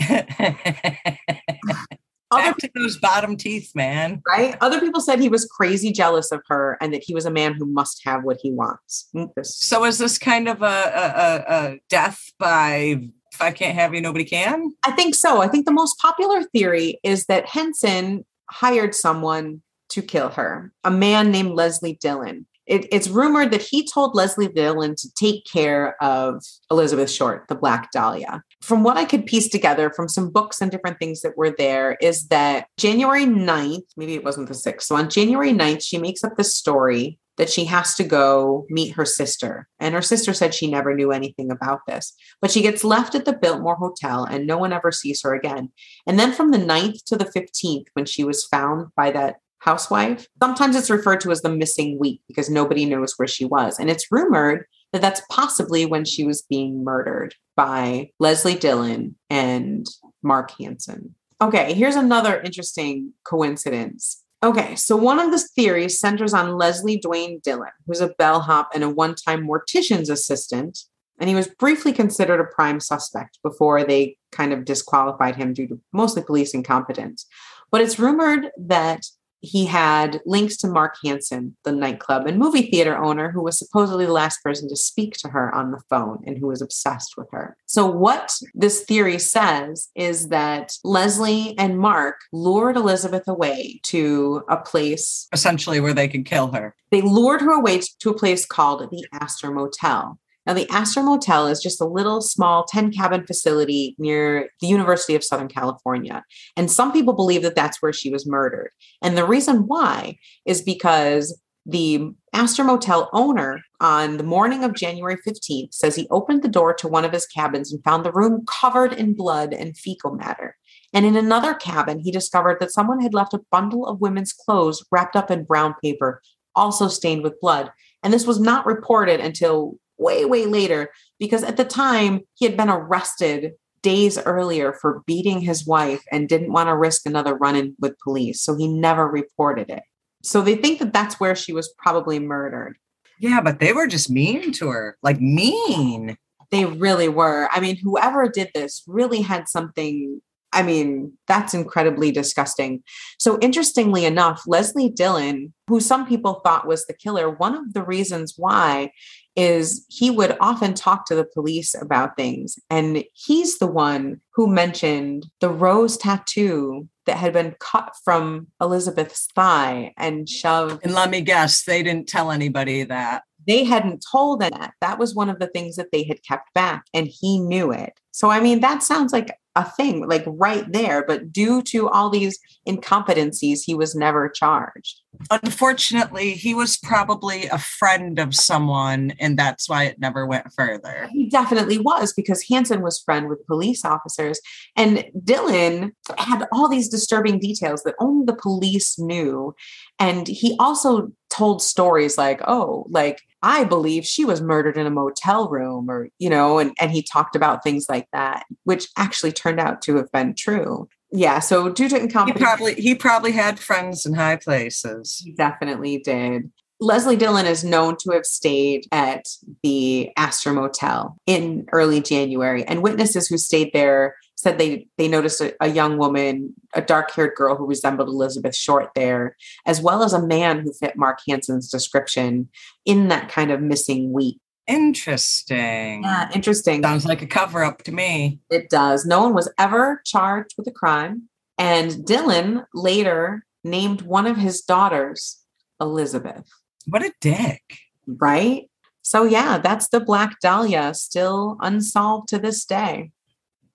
[2.32, 4.22] Back to those bottom teeth, man.
[4.26, 4.56] Right?
[4.60, 7.54] Other people said he was crazy jealous of her and that he was a man
[7.54, 9.08] who must have what he wants.
[9.16, 13.00] Mm, so is this kind of a, a, a death by
[13.32, 14.72] if I can't have you, nobody can?
[14.84, 15.40] I think so.
[15.40, 20.90] I think the most popular theory is that Hansen hired someone to kill her, a
[20.90, 26.00] man named Leslie Dillon it, it's rumored that he told Leslie Dillon to take care
[26.00, 28.44] of Elizabeth Short, the Black Dahlia.
[28.62, 31.98] From what I could piece together from some books and different things that were there,
[32.00, 34.82] is that January 9th, maybe it wasn't the 6th.
[34.82, 38.94] So on January 9th, she makes up this story that she has to go meet
[38.94, 39.66] her sister.
[39.80, 42.12] And her sister said she never knew anything about this.
[42.40, 45.70] But she gets left at the Biltmore Hotel and no one ever sees her again.
[46.06, 50.26] And then from the 9th to the 15th, when she was found by that housewife.
[50.42, 53.78] Sometimes it's referred to as the missing week because nobody knows where she was.
[53.78, 59.86] And it's rumored that that's possibly when she was being murdered by Leslie Dillon and
[60.22, 61.14] Mark Hansen.
[61.40, 64.22] Okay, here's another interesting coincidence.
[64.42, 68.82] Okay, so one of the theories centers on Leslie Dwayne Dillon, who's a bellhop and
[68.82, 70.78] a one time mortician's assistant.
[71.18, 75.66] And he was briefly considered a prime suspect before they kind of disqualified him due
[75.68, 77.26] to mostly police incompetence.
[77.70, 79.04] But it's rumored that
[79.40, 84.06] he had links to Mark Hansen, the nightclub and movie theater owner, who was supposedly
[84.06, 87.28] the last person to speak to her on the phone and who was obsessed with
[87.32, 87.56] her.
[87.66, 94.56] So, what this theory says is that Leslie and Mark lured Elizabeth away to a
[94.56, 96.74] place essentially where they could kill her.
[96.90, 100.18] They lured her away to a place called the Astor Motel.
[100.50, 105.14] Now, the Astor Motel is just a little small 10 cabin facility near the University
[105.14, 106.24] of Southern California.
[106.56, 108.72] And some people believe that that's where she was murdered.
[109.00, 115.18] And the reason why is because the Astor Motel owner on the morning of January
[115.24, 118.44] 15th says he opened the door to one of his cabins and found the room
[118.44, 120.56] covered in blood and fecal matter.
[120.92, 124.84] And in another cabin, he discovered that someone had left a bundle of women's clothes
[124.90, 126.20] wrapped up in brown paper,
[126.56, 127.70] also stained with blood.
[128.02, 132.56] And this was not reported until way, way later, because at the time he had
[132.56, 137.56] been arrested days earlier for beating his wife and didn't want to risk another run
[137.56, 138.42] in with police.
[138.42, 139.82] So he never reported it.
[140.22, 142.76] So they think that that's where she was probably murdered.
[143.18, 146.16] Yeah, but they were just mean to her, like mean.
[146.50, 147.48] They really were.
[147.52, 150.20] I mean, whoever did this really had something.
[150.52, 152.82] I mean, that's incredibly disgusting.
[153.18, 157.84] So, interestingly enough, Leslie Dillon, who some people thought was the killer, one of the
[157.84, 158.90] reasons why
[159.36, 162.58] is he would often talk to the police about things.
[162.68, 169.28] And he's the one who mentioned the rose tattoo that had been cut from Elizabeth's
[169.34, 170.84] thigh and shoved.
[170.84, 173.22] And let me guess, they didn't tell anybody that.
[173.46, 174.74] They hadn't told that.
[174.80, 177.92] That was one of the things that they had kept back, and he knew it.
[178.12, 181.04] So, I mean, that sounds like a thing, like right there.
[181.04, 185.00] But due to all these incompetencies, he was never charged.
[185.30, 191.08] Unfortunately, he was probably a friend of someone, and that's why it never went further.
[191.10, 194.40] He definitely was because Hansen was friend with police officers,
[194.76, 199.54] and Dillon had all these disturbing details that only the police knew.
[199.98, 204.90] And he also told stories like, oh, like I believe she was murdered in a
[204.90, 209.32] motel room, or, you know, and, and he talked about things like that, which actually
[209.32, 210.88] turned out to have been true.
[211.12, 212.26] yeah, so Tutankhamun.
[212.26, 215.22] He probably he probably had friends in high places.
[215.24, 216.50] He definitely did.
[216.80, 219.26] Leslie Dillon is known to have stayed at
[219.62, 225.42] the Astor Motel in early January, and witnesses who stayed there said they they noticed
[225.42, 230.14] a, a young woman, a dark-haired girl who resembled Elizabeth Short there, as well as
[230.14, 232.48] a man who fit Mark Hansen's description
[232.86, 234.38] in that kind of missing week.
[234.66, 236.02] Interesting.
[236.04, 236.82] Yeah, interesting.
[236.82, 238.40] Sounds like a cover up to me.
[238.50, 239.04] It does.
[239.04, 241.28] No one was ever charged with a crime.
[241.58, 245.40] And Dillon later named one of his daughters
[245.80, 246.48] Elizabeth.
[246.90, 247.62] What a dick.
[248.06, 248.68] Right?
[249.02, 253.12] So, yeah, that's the Black Dahlia, still unsolved to this day.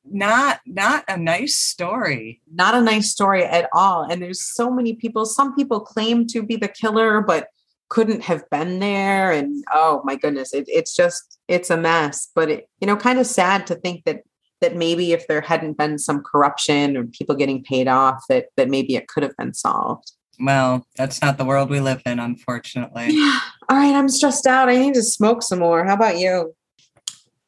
[0.08, 2.41] Not not a nice story.
[2.54, 4.04] Not a nice story at all.
[4.04, 5.25] And there's so many people.
[5.25, 7.47] Some people claim to be the killer, but
[7.89, 12.49] couldn't have been there and oh my goodness it, it's just it's a mess but
[12.49, 14.23] it you know kind of sad to think that
[14.62, 18.69] that maybe if there hadn't been some corruption or people getting paid off that that
[18.69, 23.08] maybe it could have been solved well that's not the world we live in unfortunately.
[23.10, 23.39] Yeah.
[23.69, 24.69] all right i'm stressed out.
[24.69, 25.86] I need to smoke some more.
[25.86, 26.56] How about you?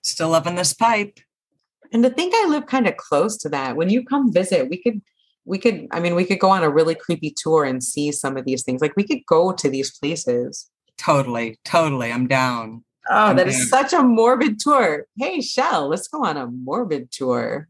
[0.01, 1.19] Still loving this pipe.
[1.91, 3.75] And to think i live kind of close to that.
[3.75, 5.01] When you come visit we could
[5.45, 8.37] we could i mean we could go on a really creepy tour and see some
[8.37, 8.81] of these things.
[8.81, 10.69] Like we could go to these places.
[10.97, 12.11] Totally totally.
[12.11, 12.83] I'm down.
[13.09, 13.53] Oh I'm that down.
[13.53, 15.05] is such a morbid tour.
[15.17, 17.67] Hey Chelle let's go on a morbid tour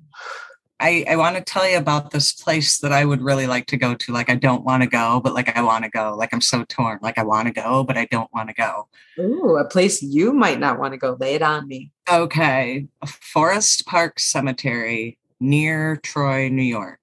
[0.80, 3.78] i i want to tell you about this place that i would really like to
[3.78, 6.34] go to like i don't want to go but like i want to go like
[6.34, 8.88] i'm so torn like i want to go but i don't want to go.
[9.20, 11.92] Ooh, a place you might not want to go lay it on me.
[12.10, 17.00] Okay forest park cemetery near troy new york.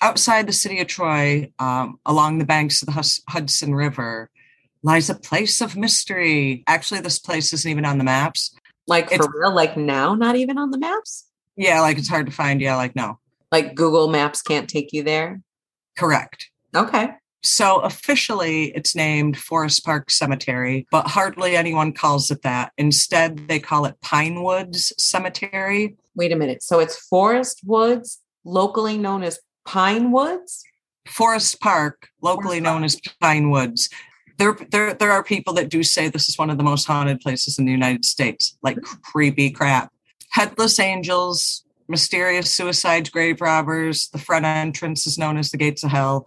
[0.00, 4.30] Outside the city of Troy, um, along the banks of the Hus- Hudson River,
[4.82, 6.64] lies a place of mystery.
[6.66, 8.52] Actually, this place isn't even on the maps.
[8.88, 9.54] like for real?
[9.54, 11.26] Like now not even on the maps
[11.56, 12.60] Yeah, like it's hard to find.
[12.60, 13.18] Yeah, like no,
[13.50, 15.40] like google maps can't take you there
[15.98, 16.50] correct.
[16.74, 17.10] okay
[17.42, 22.72] So officially, it's named Forest Park Cemetery, but hardly anyone calls it that.
[22.78, 25.96] Instead, they call it Pine Woods Cemetery.
[26.14, 30.64] wait a minute so it's forest woods locally known as pine woods
[31.06, 33.88] Forest Park, locally Forest known as Pine Woods.
[34.38, 37.20] There, there, there are people that do say this is one of the most haunted
[37.20, 39.91] places in the United States, like creepy crap.
[40.32, 44.08] Headless angels, mysterious suicides, grave robbers.
[44.08, 46.26] The front entrance is known as the Gates of Hell.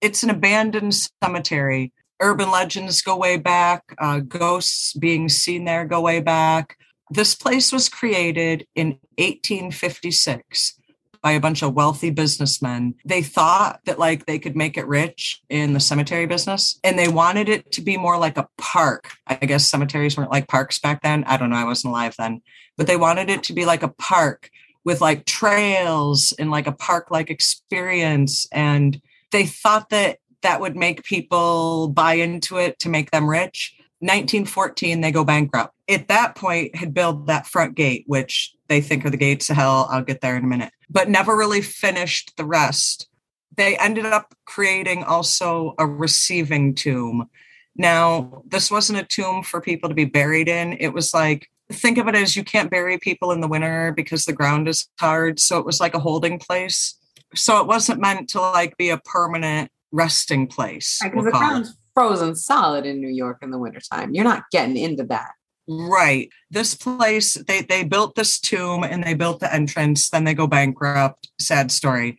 [0.00, 1.92] It's an abandoned cemetery.
[2.20, 3.82] Urban legends go way back.
[3.98, 6.76] Uh, ghosts being seen there go way back.
[7.10, 10.77] This place was created in 1856
[11.22, 12.94] by a bunch of wealthy businessmen.
[13.04, 17.08] They thought that like they could make it rich in the cemetery business and they
[17.08, 19.12] wanted it to be more like a park.
[19.26, 21.24] I guess cemeteries weren't like parks back then.
[21.24, 21.56] I don't know.
[21.56, 22.42] I wasn't alive then,
[22.76, 24.50] but they wanted it to be like a park
[24.84, 28.48] with like trails and like a park like experience.
[28.52, 29.00] And
[29.32, 33.74] they thought that that would make people buy into it to make them rich.
[34.00, 35.74] 1914, they go bankrupt.
[35.88, 39.56] At that point, had built that front gate, which they think are the gates of
[39.56, 39.88] hell.
[39.90, 43.08] I'll get there in a minute, but never really finished the rest.
[43.56, 47.28] They ended up creating also a receiving tomb.
[47.74, 50.76] Now, this wasn't a tomb for people to be buried in.
[50.78, 54.24] It was like, think of it as you can't bury people in the winter because
[54.24, 55.40] the ground is hard.
[55.40, 56.94] So it was like a holding place.
[57.34, 61.00] So it wasn't meant to like be a permanent resting place.
[61.02, 64.76] because we'll the ground's frozen solid in new york in the wintertime you're not getting
[64.76, 65.30] into that
[65.68, 66.30] Right.
[66.50, 70.46] This place, they they built this tomb and they built the entrance, then they go
[70.46, 71.28] bankrupt.
[71.38, 72.16] Sad story.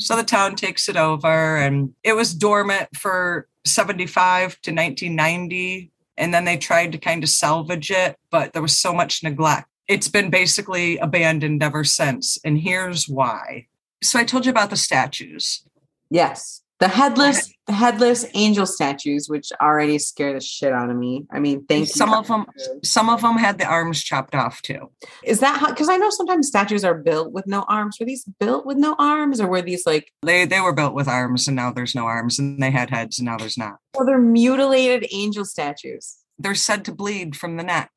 [0.00, 5.90] So the town takes it over and it was dormant for 75 to 1990.
[6.16, 9.68] And then they tried to kind of salvage it, but there was so much neglect.
[9.86, 12.38] It's been basically abandoned ever since.
[12.44, 13.66] And here's why.
[14.02, 15.62] So I told you about the statues.
[16.10, 21.26] yes the headless the headless angel statues which already scare the shit out of me
[21.30, 22.46] i mean thank you Some of them
[22.82, 24.90] some of them had the arms chopped off too.
[25.24, 28.24] is that how because i know sometimes statues are built with no arms were these
[28.40, 31.56] built with no arms or were these like They they were built with arms and
[31.56, 33.76] now there's no arms and they had heads and now there's not.
[33.94, 37.90] Well, they're mutilated angel statues They're said to bleed from the neck.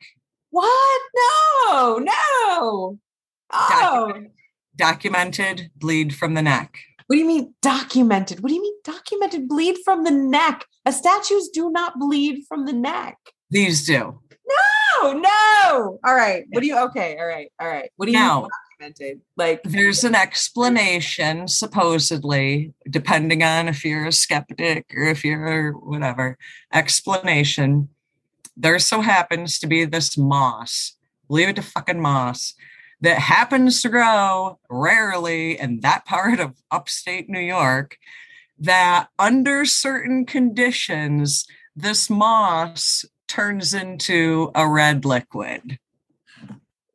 [0.50, 3.00] what no no
[3.54, 4.32] oh Documented,
[4.76, 6.74] documented bleed from the neck.
[7.12, 8.40] What do you mean documented?
[8.40, 9.50] What do you mean documented?
[9.50, 10.64] Bleed from the neck.
[10.86, 13.18] A statues do not bleed from the neck.
[13.50, 14.22] These do.
[15.02, 16.00] no no.
[16.06, 16.46] All right.
[16.52, 17.18] What do you okay.
[17.18, 17.52] All right.
[17.60, 17.92] All right.
[17.98, 18.50] What do you Now- mean
[18.80, 19.22] documented?
[19.36, 26.38] Like There's an explanation, supposedly, depending on if you're a skeptic or if you're whatever,
[26.72, 27.90] explanation.
[28.56, 30.96] There so happens to be this moss.
[31.28, 32.54] Leave it to fucking moss
[33.02, 37.98] that happens to grow rarely in that part of upstate New York
[38.60, 41.46] that under certain conditions,
[41.76, 45.80] this moss turns into a red liquid.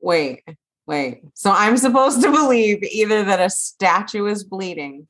[0.01, 0.45] Wait,
[0.87, 1.23] wait.
[1.35, 5.09] So I'm supposed to believe either that a statue is bleeding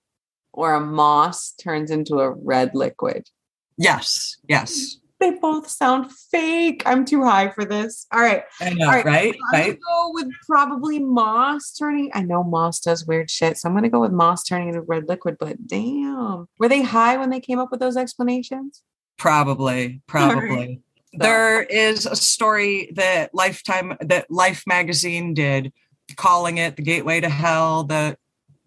[0.53, 3.29] or a moss turns into a red liquid.
[3.77, 4.97] Yes, yes.
[5.19, 6.83] They both sound fake.
[6.85, 8.07] I'm too high for this.
[8.13, 8.43] All right.
[8.61, 9.35] I know, All right, right?
[9.53, 9.67] I'm Right?
[9.67, 12.11] gonna go with probably moss turning.
[12.13, 15.09] I know moss does weird shit, so I'm gonna go with moss turning into red
[15.09, 15.37] liquid.
[15.41, 18.83] But damn, were they high when they came up with those explanations?
[19.17, 20.83] Probably, probably.
[21.15, 25.73] There is a story that Lifetime that Life magazine did
[26.17, 28.19] calling it the gateway to hell, the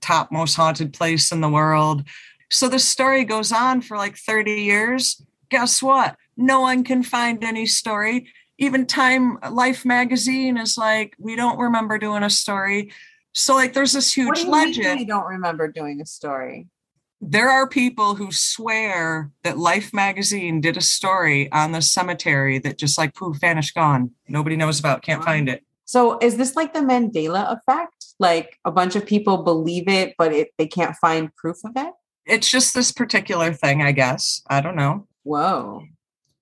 [0.02, 2.04] top most haunted place in the world.
[2.50, 5.22] So the story goes on for like 30 years.
[5.52, 6.16] Guess what?
[6.40, 8.28] No one can find any story.
[8.58, 12.92] Even Time Life magazine is like, we don't remember doing a story.
[13.34, 16.06] So like there's this What huge do you mean legend they don't remember doing a
[16.06, 16.68] story?
[17.22, 22.78] there are people who swear that Life magazine did a story on the cemetery that
[22.78, 24.12] just like poof, vanished, gone.
[24.28, 25.64] Nobody knows about, can't find it.
[25.86, 28.06] So is this like the Mandela effect?
[28.20, 31.94] Like a bunch of people believe it, but it, they can't find proof of it?
[32.26, 34.42] It's just this particular thing, I guess.
[34.48, 35.08] I don't know.
[35.24, 35.84] Whoa.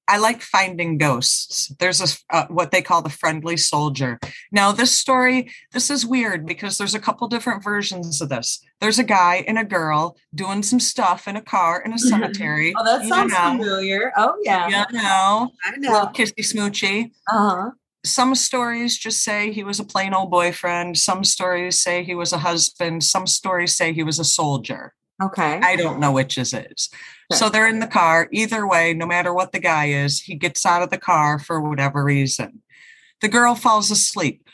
[0.07, 1.67] I like finding ghosts.
[1.79, 4.19] There's a uh, what they call the friendly soldier.
[4.51, 8.61] Now, this story, this is weird because there's a couple different versions of this.
[8.79, 12.73] There's a guy and a girl doing some stuff in a car in a cemetery.
[12.77, 13.37] Oh, that You sounds know.
[13.57, 14.11] familiar.
[14.17, 14.67] Oh yeah.
[14.67, 16.11] You know, I little know.
[16.13, 17.11] kissy smoochy.
[17.29, 17.71] Uh-huh.
[18.05, 20.97] some stories just say he was a plain old boyfriend.
[20.97, 23.03] Some stories say he was a husband.
[23.03, 24.93] Some stories say he was a soldier.
[25.21, 25.59] Okay.
[25.61, 26.89] I don't know which is is.
[27.33, 28.29] So they're in the car.
[28.31, 31.59] Either way, no matter what the guy is, he gets out of the car for
[31.59, 32.61] whatever reason.
[33.21, 34.47] The girl falls asleep.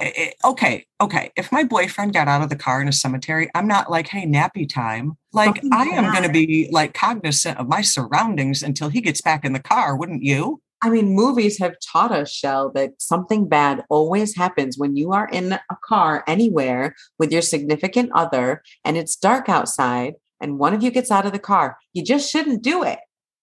[0.00, 1.30] Eh, eh, Okay, okay.
[1.36, 4.26] If my boyfriend got out of the car in a cemetery, I'm not like, hey,
[4.26, 5.16] nappy time.
[5.32, 9.20] Like, Fucking I am going to be like cognizant of my surroundings until he gets
[9.20, 10.62] back in the car, wouldn't you?
[10.82, 15.28] I mean, movies have taught us, Chelle, that something bad always happens when you are
[15.28, 20.82] in a car anywhere with your significant other and it's dark outside and one of
[20.82, 21.78] you gets out of the car.
[21.92, 22.98] You just shouldn't do it.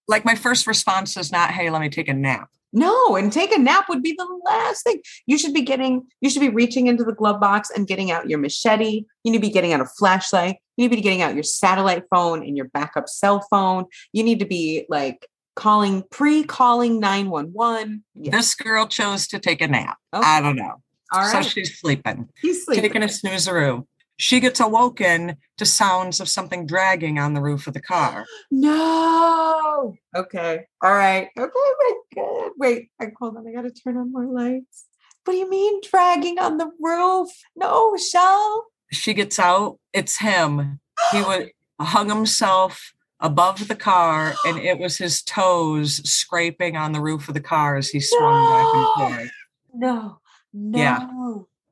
[0.07, 2.49] Like, my first response is not, hey, let me take a nap.
[2.75, 4.99] No, and take a nap would be the last thing.
[5.27, 8.27] You should be getting, you should be reaching into the glove box and getting out
[8.27, 9.05] your machete.
[9.23, 10.57] You need to be getting out a flashlight.
[10.75, 13.85] You need to be getting out your satellite phone and your backup cell phone.
[14.11, 18.03] You need to be like calling, pre calling 911.
[18.15, 18.31] Yeah.
[18.31, 19.97] This girl chose to take a nap.
[20.11, 20.25] Okay.
[20.25, 20.81] I don't know.
[21.11, 21.43] All right.
[21.43, 22.81] So she's sleeping, He's sleeping.
[22.81, 23.85] taking a snoozearoo.
[24.18, 28.26] She gets awoken to sounds of something dragging on the roof of the car.
[28.51, 29.95] No.
[30.16, 30.66] Okay.
[30.82, 31.30] All right.
[31.38, 31.51] Okay.
[31.55, 32.51] My God.
[32.57, 32.89] Wait.
[32.99, 33.47] I, hold on.
[33.47, 34.86] I gotta turn on more lights.
[35.26, 37.30] What do you mean dragging on the roof?
[37.55, 38.64] No, Chelle.
[38.91, 39.80] She gets out.
[39.93, 40.80] It's him.
[41.11, 47.01] He would hung himself above the car, and it was his toes scraping on the
[47.01, 49.32] roof of the car as he swung back and forth.
[49.74, 50.20] No.
[50.53, 50.78] No.
[50.78, 51.07] Yeah.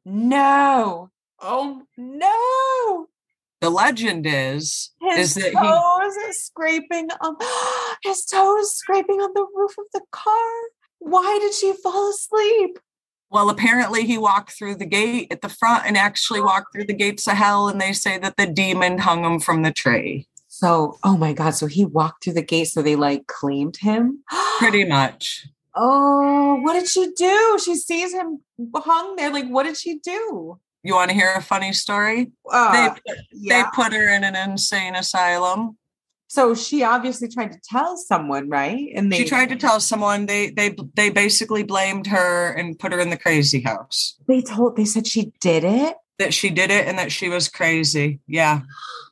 [0.05, 1.11] No.
[1.41, 3.07] Oh no.
[3.61, 7.35] The legend is His is that he toes are scraping on
[8.03, 10.49] his toes scraping on the roof of the car.
[10.99, 12.79] Why did she fall asleep?
[13.31, 16.93] Well, apparently he walked through the gate at the front and actually walked through the
[16.93, 17.67] gates of hell.
[17.67, 20.27] And they say that the demon hung him from the tree.
[20.47, 21.51] So, oh my God.
[21.51, 22.65] So he walked through the gate.
[22.65, 24.23] So they like claimed him.
[24.59, 25.47] Pretty much.
[25.75, 27.57] Oh, what did she do?
[27.63, 28.41] She sees him
[28.75, 29.31] hung there.
[29.31, 30.59] Like, what did she do?
[30.83, 32.31] You want to hear a funny story?
[32.51, 35.77] Uh, they, they put her in an insane asylum.
[36.27, 38.87] So she obviously tried to tell someone, right?
[38.95, 42.93] And they She tried to tell someone they they they basically blamed her and put
[42.93, 44.15] her in the crazy house.
[44.27, 44.77] They told.
[44.77, 45.97] They said she did it.
[46.19, 48.21] That she did it and that she was crazy.
[48.27, 48.61] Yeah.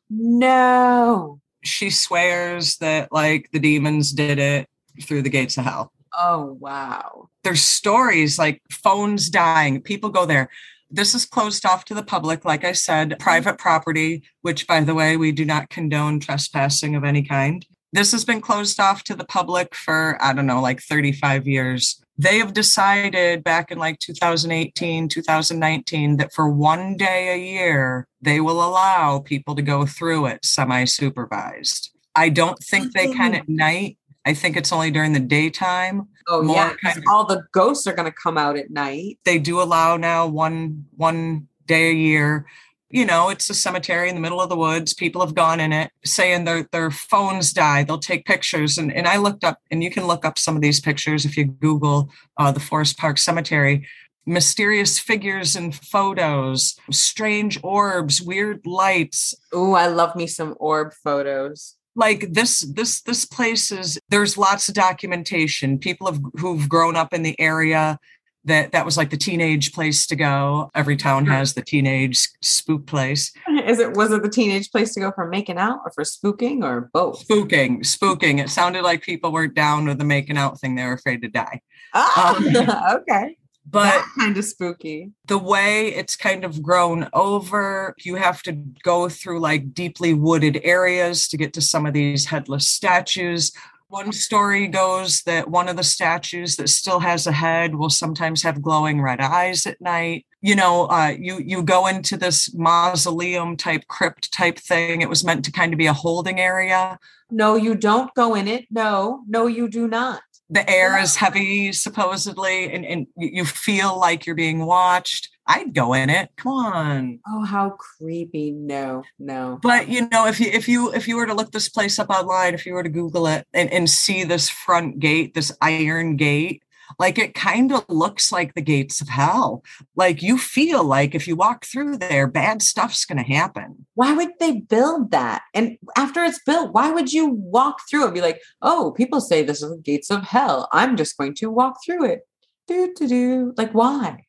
[0.10, 1.42] No.
[1.62, 4.70] She swears that like the demons did it
[5.04, 5.92] through the gates of hell.
[6.18, 7.30] Oh wow.
[7.44, 9.82] there's stories like phones dying.
[9.82, 10.50] People go there.
[10.92, 14.96] This is closed off to the public, like I said, private property, which, by the
[14.96, 17.66] way, we do not condone trespassing of any kind.
[17.92, 22.02] This has been closed off to the public for, I don't know, like 35 years.
[22.18, 28.42] They have decided back in like 2018, 2019, that for one day a year, they
[28.42, 31.92] will allow people to go through it semi supervised.
[32.16, 33.36] I don't think they can mm-hmm.
[33.36, 33.98] at night.
[34.26, 36.74] I think it's only during the daytime Oh yeah.
[36.82, 39.20] kind of- all the ghosts are going to come out at night.
[39.26, 42.46] they do allow now one one day a year
[42.90, 45.72] you know it's a cemetery in the middle of the woods people have gone in
[45.72, 49.84] it saying their their phones die they'll take pictures and, and i looked up and
[49.84, 53.20] you can look up some of these pictures if you google uh, the forest park
[53.20, 53.86] cemetery
[54.26, 59.34] mysterious figures and photos, strange orbs, weird lights.
[59.52, 61.76] Oh, I love me some orb photos.
[61.96, 65.80] Like this, this, this place is there's lots of documentation.
[65.80, 68.00] People have who've grown up in the area
[68.46, 70.70] that that was like the teenage place to go.
[70.76, 73.32] Every town has the teenage spook place.
[73.66, 76.64] Is it was it the teenage place to go for making out or for spooking
[76.64, 77.28] or both?
[77.28, 78.44] Spooking, spooking.
[78.44, 80.76] It sounded like people were down with the making out thing.
[80.76, 81.62] They were afraid to die.
[81.94, 83.38] Ah, um, okay.
[83.70, 85.12] But kind of spooky.
[85.28, 88.54] The way it's kind of grown over, you have to
[88.84, 93.52] go through like deeply wooded areas to get to some of these headless statues
[93.90, 98.44] one story goes that one of the statues that still has a head will sometimes
[98.44, 100.28] have glowing red eyes at night.
[100.42, 105.02] You know, uh, you you go into this mausoleum type crypt type thing.
[105.02, 107.00] It was meant to kind of be a holding area.
[107.32, 108.68] No, you don't go in it.
[108.70, 110.22] No, no, you do not.
[110.50, 115.30] The air is heavy, supposedly, and, and you feel like you're being watched.
[115.46, 116.30] I'd go in it.
[116.38, 117.20] Come on.
[117.28, 118.52] Oh, how creepy.
[118.52, 119.60] No, no.
[119.62, 122.10] But you know, if you if you if you were to look this place up
[122.10, 126.16] online, if you were to Google it and, and see this front gate, this iron
[126.18, 126.62] gate,
[126.98, 129.64] like it kind of looks like the gates of hell.
[129.96, 133.86] Like you feel like if you walk through there, bad stuff's gonna happen.
[133.96, 135.44] Why would they build that?
[135.54, 139.44] And after it's built, why would you walk through and be like, oh, people say
[139.44, 140.68] this is the gates of hell.
[140.72, 142.22] I'm just going to walk through it.
[142.68, 143.54] Do do do.
[143.58, 144.26] Like why?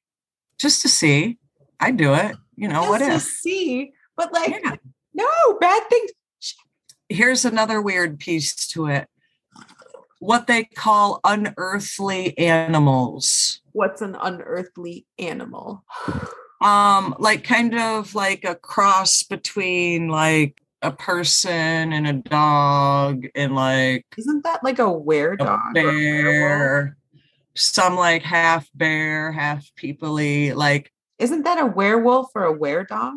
[0.60, 1.38] just to see.
[1.80, 2.36] I do it.
[2.56, 3.22] You know, just what to if?
[3.22, 4.76] see, but like, yeah.
[5.14, 5.26] no
[5.58, 6.10] bad things.
[7.08, 9.08] Here's another weird piece to it.
[10.20, 13.60] What they call unearthly animals.
[13.72, 15.84] What's an unearthly animal?
[16.62, 23.54] Um, like kind of like a cross between like a person and a dog and
[23.54, 25.72] like isn't that like a were dog?
[25.72, 26.98] Bear
[27.54, 30.54] some like half bear, half peoply.
[30.54, 33.14] Like, isn't that a werewolf or a were dog?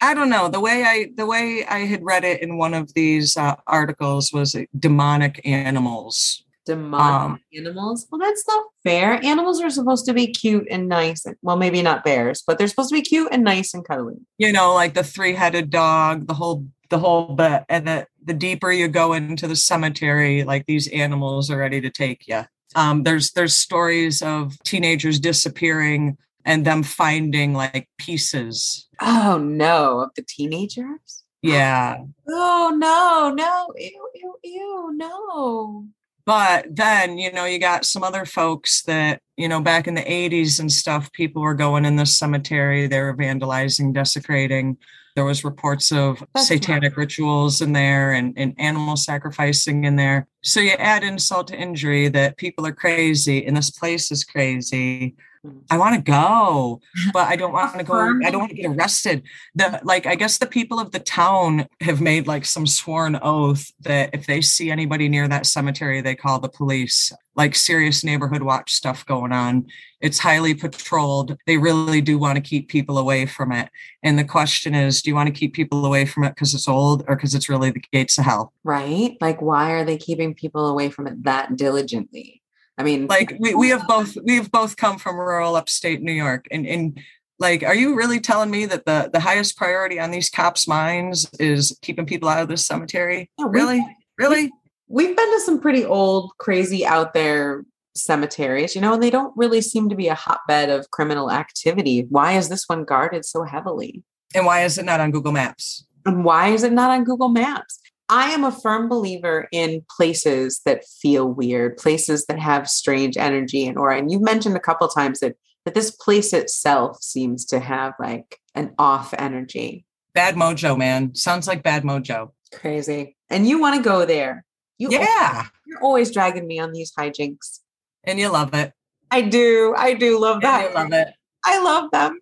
[0.00, 0.48] I don't know.
[0.48, 4.32] The way I the way I had read it in one of these uh, articles
[4.32, 6.44] was demonic animals.
[6.66, 8.06] Demonic um, animals.
[8.10, 9.24] Well, that's not fair.
[9.24, 11.26] Animals are supposed to be cute and nice.
[11.42, 14.16] Well, maybe not bears, but they're supposed to be cute and nice and cuddly.
[14.38, 17.64] You know, like the three headed dog, the whole the whole bit.
[17.68, 21.90] And the the deeper you go into the cemetery, like these animals are ready to
[21.90, 22.44] take you.
[22.74, 28.88] Um, there's there's stories of teenagers disappearing and them finding like pieces.
[29.00, 31.24] Oh no, of the teenagers?
[31.42, 31.98] Yeah.
[32.28, 35.86] Oh no, no, ew, ew, ew, no.
[36.26, 40.02] But then, you know, you got some other folks that, you know, back in the
[40.02, 44.78] 80s and stuff, people were going in the cemetery, they were vandalizing, desecrating.
[45.16, 50.26] There was reports of That's satanic rituals in there and, and animal sacrificing in there.
[50.42, 55.14] So you add insult to injury that people are crazy and this place is crazy.
[55.44, 55.62] Mm.
[55.70, 56.80] I want to go,
[57.12, 57.94] but I don't want to go.
[58.24, 59.22] I don't want to get arrested.
[59.54, 63.70] The like, I guess the people of the town have made like some sworn oath
[63.80, 67.12] that if they see anybody near that cemetery, they call the police.
[67.36, 69.66] Like serious neighborhood watch stuff going on.
[70.00, 71.36] It's highly patrolled.
[71.46, 73.70] They really do want to keep people away from it.
[74.04, 76.68] And the question is, do you want to keep people away from it because it's
[76.68, 78.52] old or because it's really the gates of hell?
[78.62, 79.16] Right.
[79.20, 82.43] Like, why are they keeping people away from it that diligently?
[82.76, 86.12] I mean, like we, we have both we have both come from rural upstate New
[86.12, 87.00] York, and and
[87.38, 91.28] like, are you really telling me that the the highest priority on these cops' minds
[91.38, 93.30] is keeping people out of this cemetery?
[93.38, 93.84] Oh, really,
[94.18, 94.50] really?
[94.88, 97.64] We've been to some pretty old, crazy out there
[97.96, 102.06] cemeteries, you know, and they don't really seem to be a hotbed of criminal activity.
[102.08, 104.02] Why is this one guarded so heavily?
[104.34, 105.86] And why is it not on Google Maps?
[106.04, 107.80] And why is it not on Google Maps?
[108.08, 113.66] I am a firm believer in places that feel weird, places that have strange energy
[113.66, 113.98] and aura.
[113.98, 118.38] And you've mentioned a couple times that that this place itself seems to have like
[118.54, 119.86] an off energy.
[120.12, 121.14] Bad mojo, man.
[121.14, 122.32] Sounds like bad mojo.
[122.52, 123.16] Crazy.
[123.30, 124.44] And you want to go there.
[124.76, 125.30] You yeah.
[125.32, 127.60] Always, you're always dragging me on these hijinks.
[128.04, 128.72] And you love it.
[129.10, 129.74] I do.
[129.76, 130.70] I do love that.
[130.70, 131.08] I love it.
[131.46, 132.20] I love them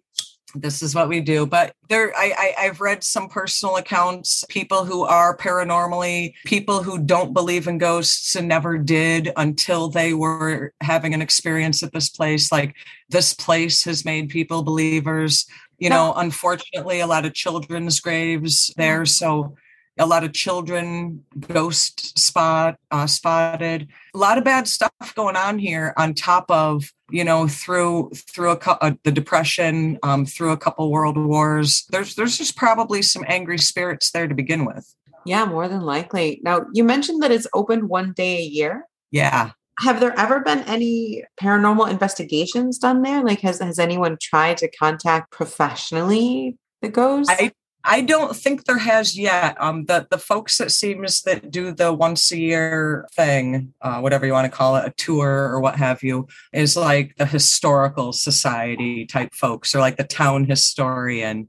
[0.55, 4.85] this is what we do but there I, I have read some personal accounts people
[4.85, 10.73] who are paranormally people who don't believe in ghosts and never did until they were
[10.81, 12.77] having an experience at this place like
[13.09, 15.47] this place has made people believers
[15.79, 19.55] you know unfortunately a lot of children's graves there so
[19.99, 23.89] a lot of children ghost spot uh, spotted.
[24.15, 28.51] A lot of bad stuff going on here on top of you know through through
[28.51, 33.25] a, uh, the depression um, through a couple world wars there's there's just probably some
[33.29, 34.95] angry spirits there to begin with
[35.25, 39.51] yeah more than likely now you mentioned that it's open one day a year yeah
[39.81, 43.23] have there ever been any paranormal investigations done there?
[43.25, 47.31] Like, has has anyone tried to contact professionally the ghost?
[47.31, 47.53] I
[47.85, 49.57] I don't think there has yet.
[49.61, 54.25] Um, the the folks that seems that do the once a year thing, uh, whatever
[54.25, 58.13] you want to call it, a tour or what have you, is like the historical
[58.13, 61.49] society type folks or like the town historian.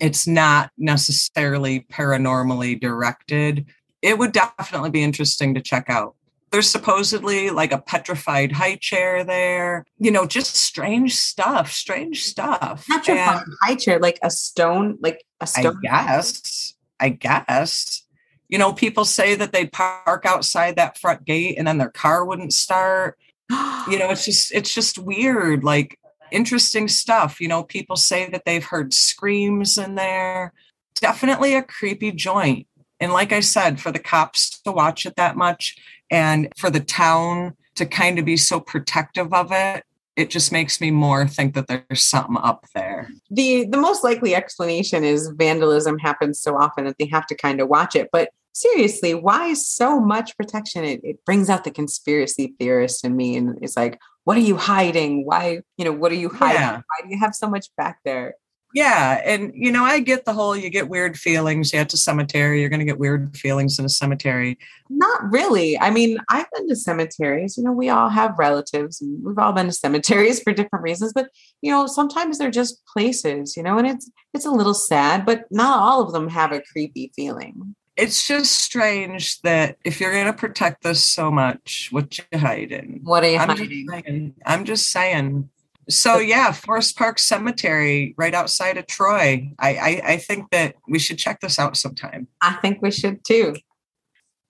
[0.00, 3.66] It's not necessarily paranormally directed.
[4.02, 6.16] It would definitely be interesting to check out
[6.52, 12.86] there's supposedly like a petrified high chair there you know just strange stuff strange stuff.
[12.86, 18.04] Petrified and, high chair like a stone like a stone i guess i guess.
[18.48, 22.24] You know people say that they'd park outside that front gate and then their car
[22.24, 23.18] wouldn't start.
[23.50, 25.98] You know it's just it's just weird like
[26.30, 27.40] interesting stuff.
[27.40, 30.52] You know people say that they've heard screams in there.
[30.94, 32.66] Definitely a creepy joint.
[33.00, 35.76] And like i said for the cops to watch it that much
[36.12, 39.84] and for the town to kind of be so protective of it
[40.16, 43.08] it just makes me more think that there's something up there.
[43.30, 47.60] The the most likely explanation is vandalism happens so often that they have to kind
[47.60, 48.10] of watch it.
[48.12, 50.84] But seriously, why so much protection?
[50.84, 54.56] It, it brings out the conspiracy theorist in me and it's like, what are you
[54.56, 55.24] hiding?
[55.24, 56.60] Why, you know, what are you hiding?
[56.60, 56.76] Yeah.
[56.76, 58.34] Why do you have so much back there?
[58.74, 59.20] Yeah.
[59.24, 61.72] And, you know, I get the whole you get weird feelings.
[61.72, 62.60] Yeah, it's a cemetery.
[62.60, 64.58] You're going to get weird feelings in a cemetery.
[64.88, 65.78] Not really.
[65.78, 67.56] I mean, I've been to cemeteries.
[67.56, 71.12] You know, we all have relatives and we've all been to cemeteries for different reasons.
[71.12, 71.28] But,
[71.60, 75.44] you know, sometimes they're just places, you know, and it's, it's a little sad, but
[75.50, 77.74] not all of them have a creepy feeling.
[77.94, 83.00] It's just strange that if you're going to protect this so much, what you hiding?
[83.02, 83.86] What are you I'm hiding?
[83.86, 85.50] Just saying, I'm just saying
[85.88, 89.50] so yeah, Forest Park Cemetery, right outside of Troy.
[89.58, 92.28] I, I, I think that we should check this out sometime.
[92.40, 93.56] I think we should too.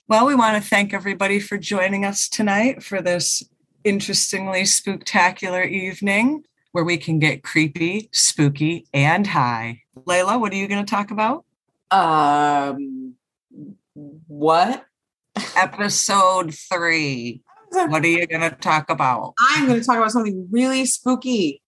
[0.09, 3.43] Well, we want to thank everybody for joining us tonight for this
[3.85, 9.83] interestingly spectacular evening where we can get creepy, spooky, and high.
[9.97, 11.45] Laylla, what are you going to talk about?
[11.91, 13.15] Um,
[13.95, 14.85] what?
[15.57, 17.42] Episode three
[17.89, 19.35] what are you going to talk about?
[19.41, 21.63] I'm going to talk about something really spooky.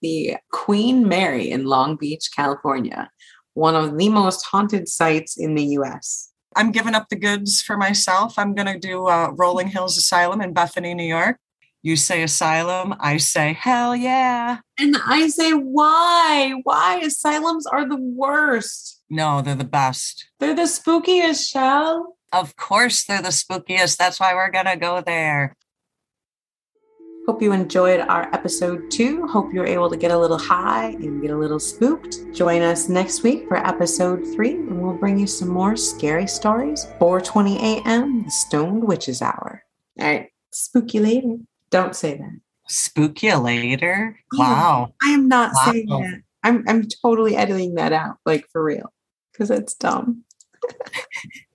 [0.00, 3.10] The Queen Mary in Long Beach, California,
[3.52, 6.32] one of the most haunted sites in the US.
[6.56, 8.38] I'm giving up the goods for myself.
[8.38, 11.36] I'm going to do uh, Rolling Hills Asylum in Bethany, New York.
[11.82, 14.58] You say asylum, I say hell yeah.
[14.78, 16.54] And I say why?
[16.64, 17.00] Why?
[17.02, 19.02] Asylums are the worst.
[19.08, 20.26] No, they're the best.
[20.40, 22.16] They're the spookiest, Chelle.
[22.32, 23.96] Of course, they're the spookiest.
[23.96, 25.56] That's why we're going to go there.
[27.26, 29.26] Hope you enjoyed our episode two.
[29.26, 32.18] Hope you're able to get a little high and get a little spooked.
[32.32, 36.86] Join us next week for episode three, and we'll bring you some more scary stories.
[36.98, 38.24] 4:20 a.m.
[38.24, 39.62] The Stoned Witches Hour.
[40.00, 41.36] All right, spook you later.
[41.70, 42.40] Don't say that.
[42.68, 44.18] Spook you later.
[44.34, 44.94] Oh, wow.
[45.02, 45.72] I am not wow.
[45.72, 46.22] saying that.
[46.42, 48.92] I'm I'm totally editing that out, like for real,
[49.32, 50.24] because it's dumb.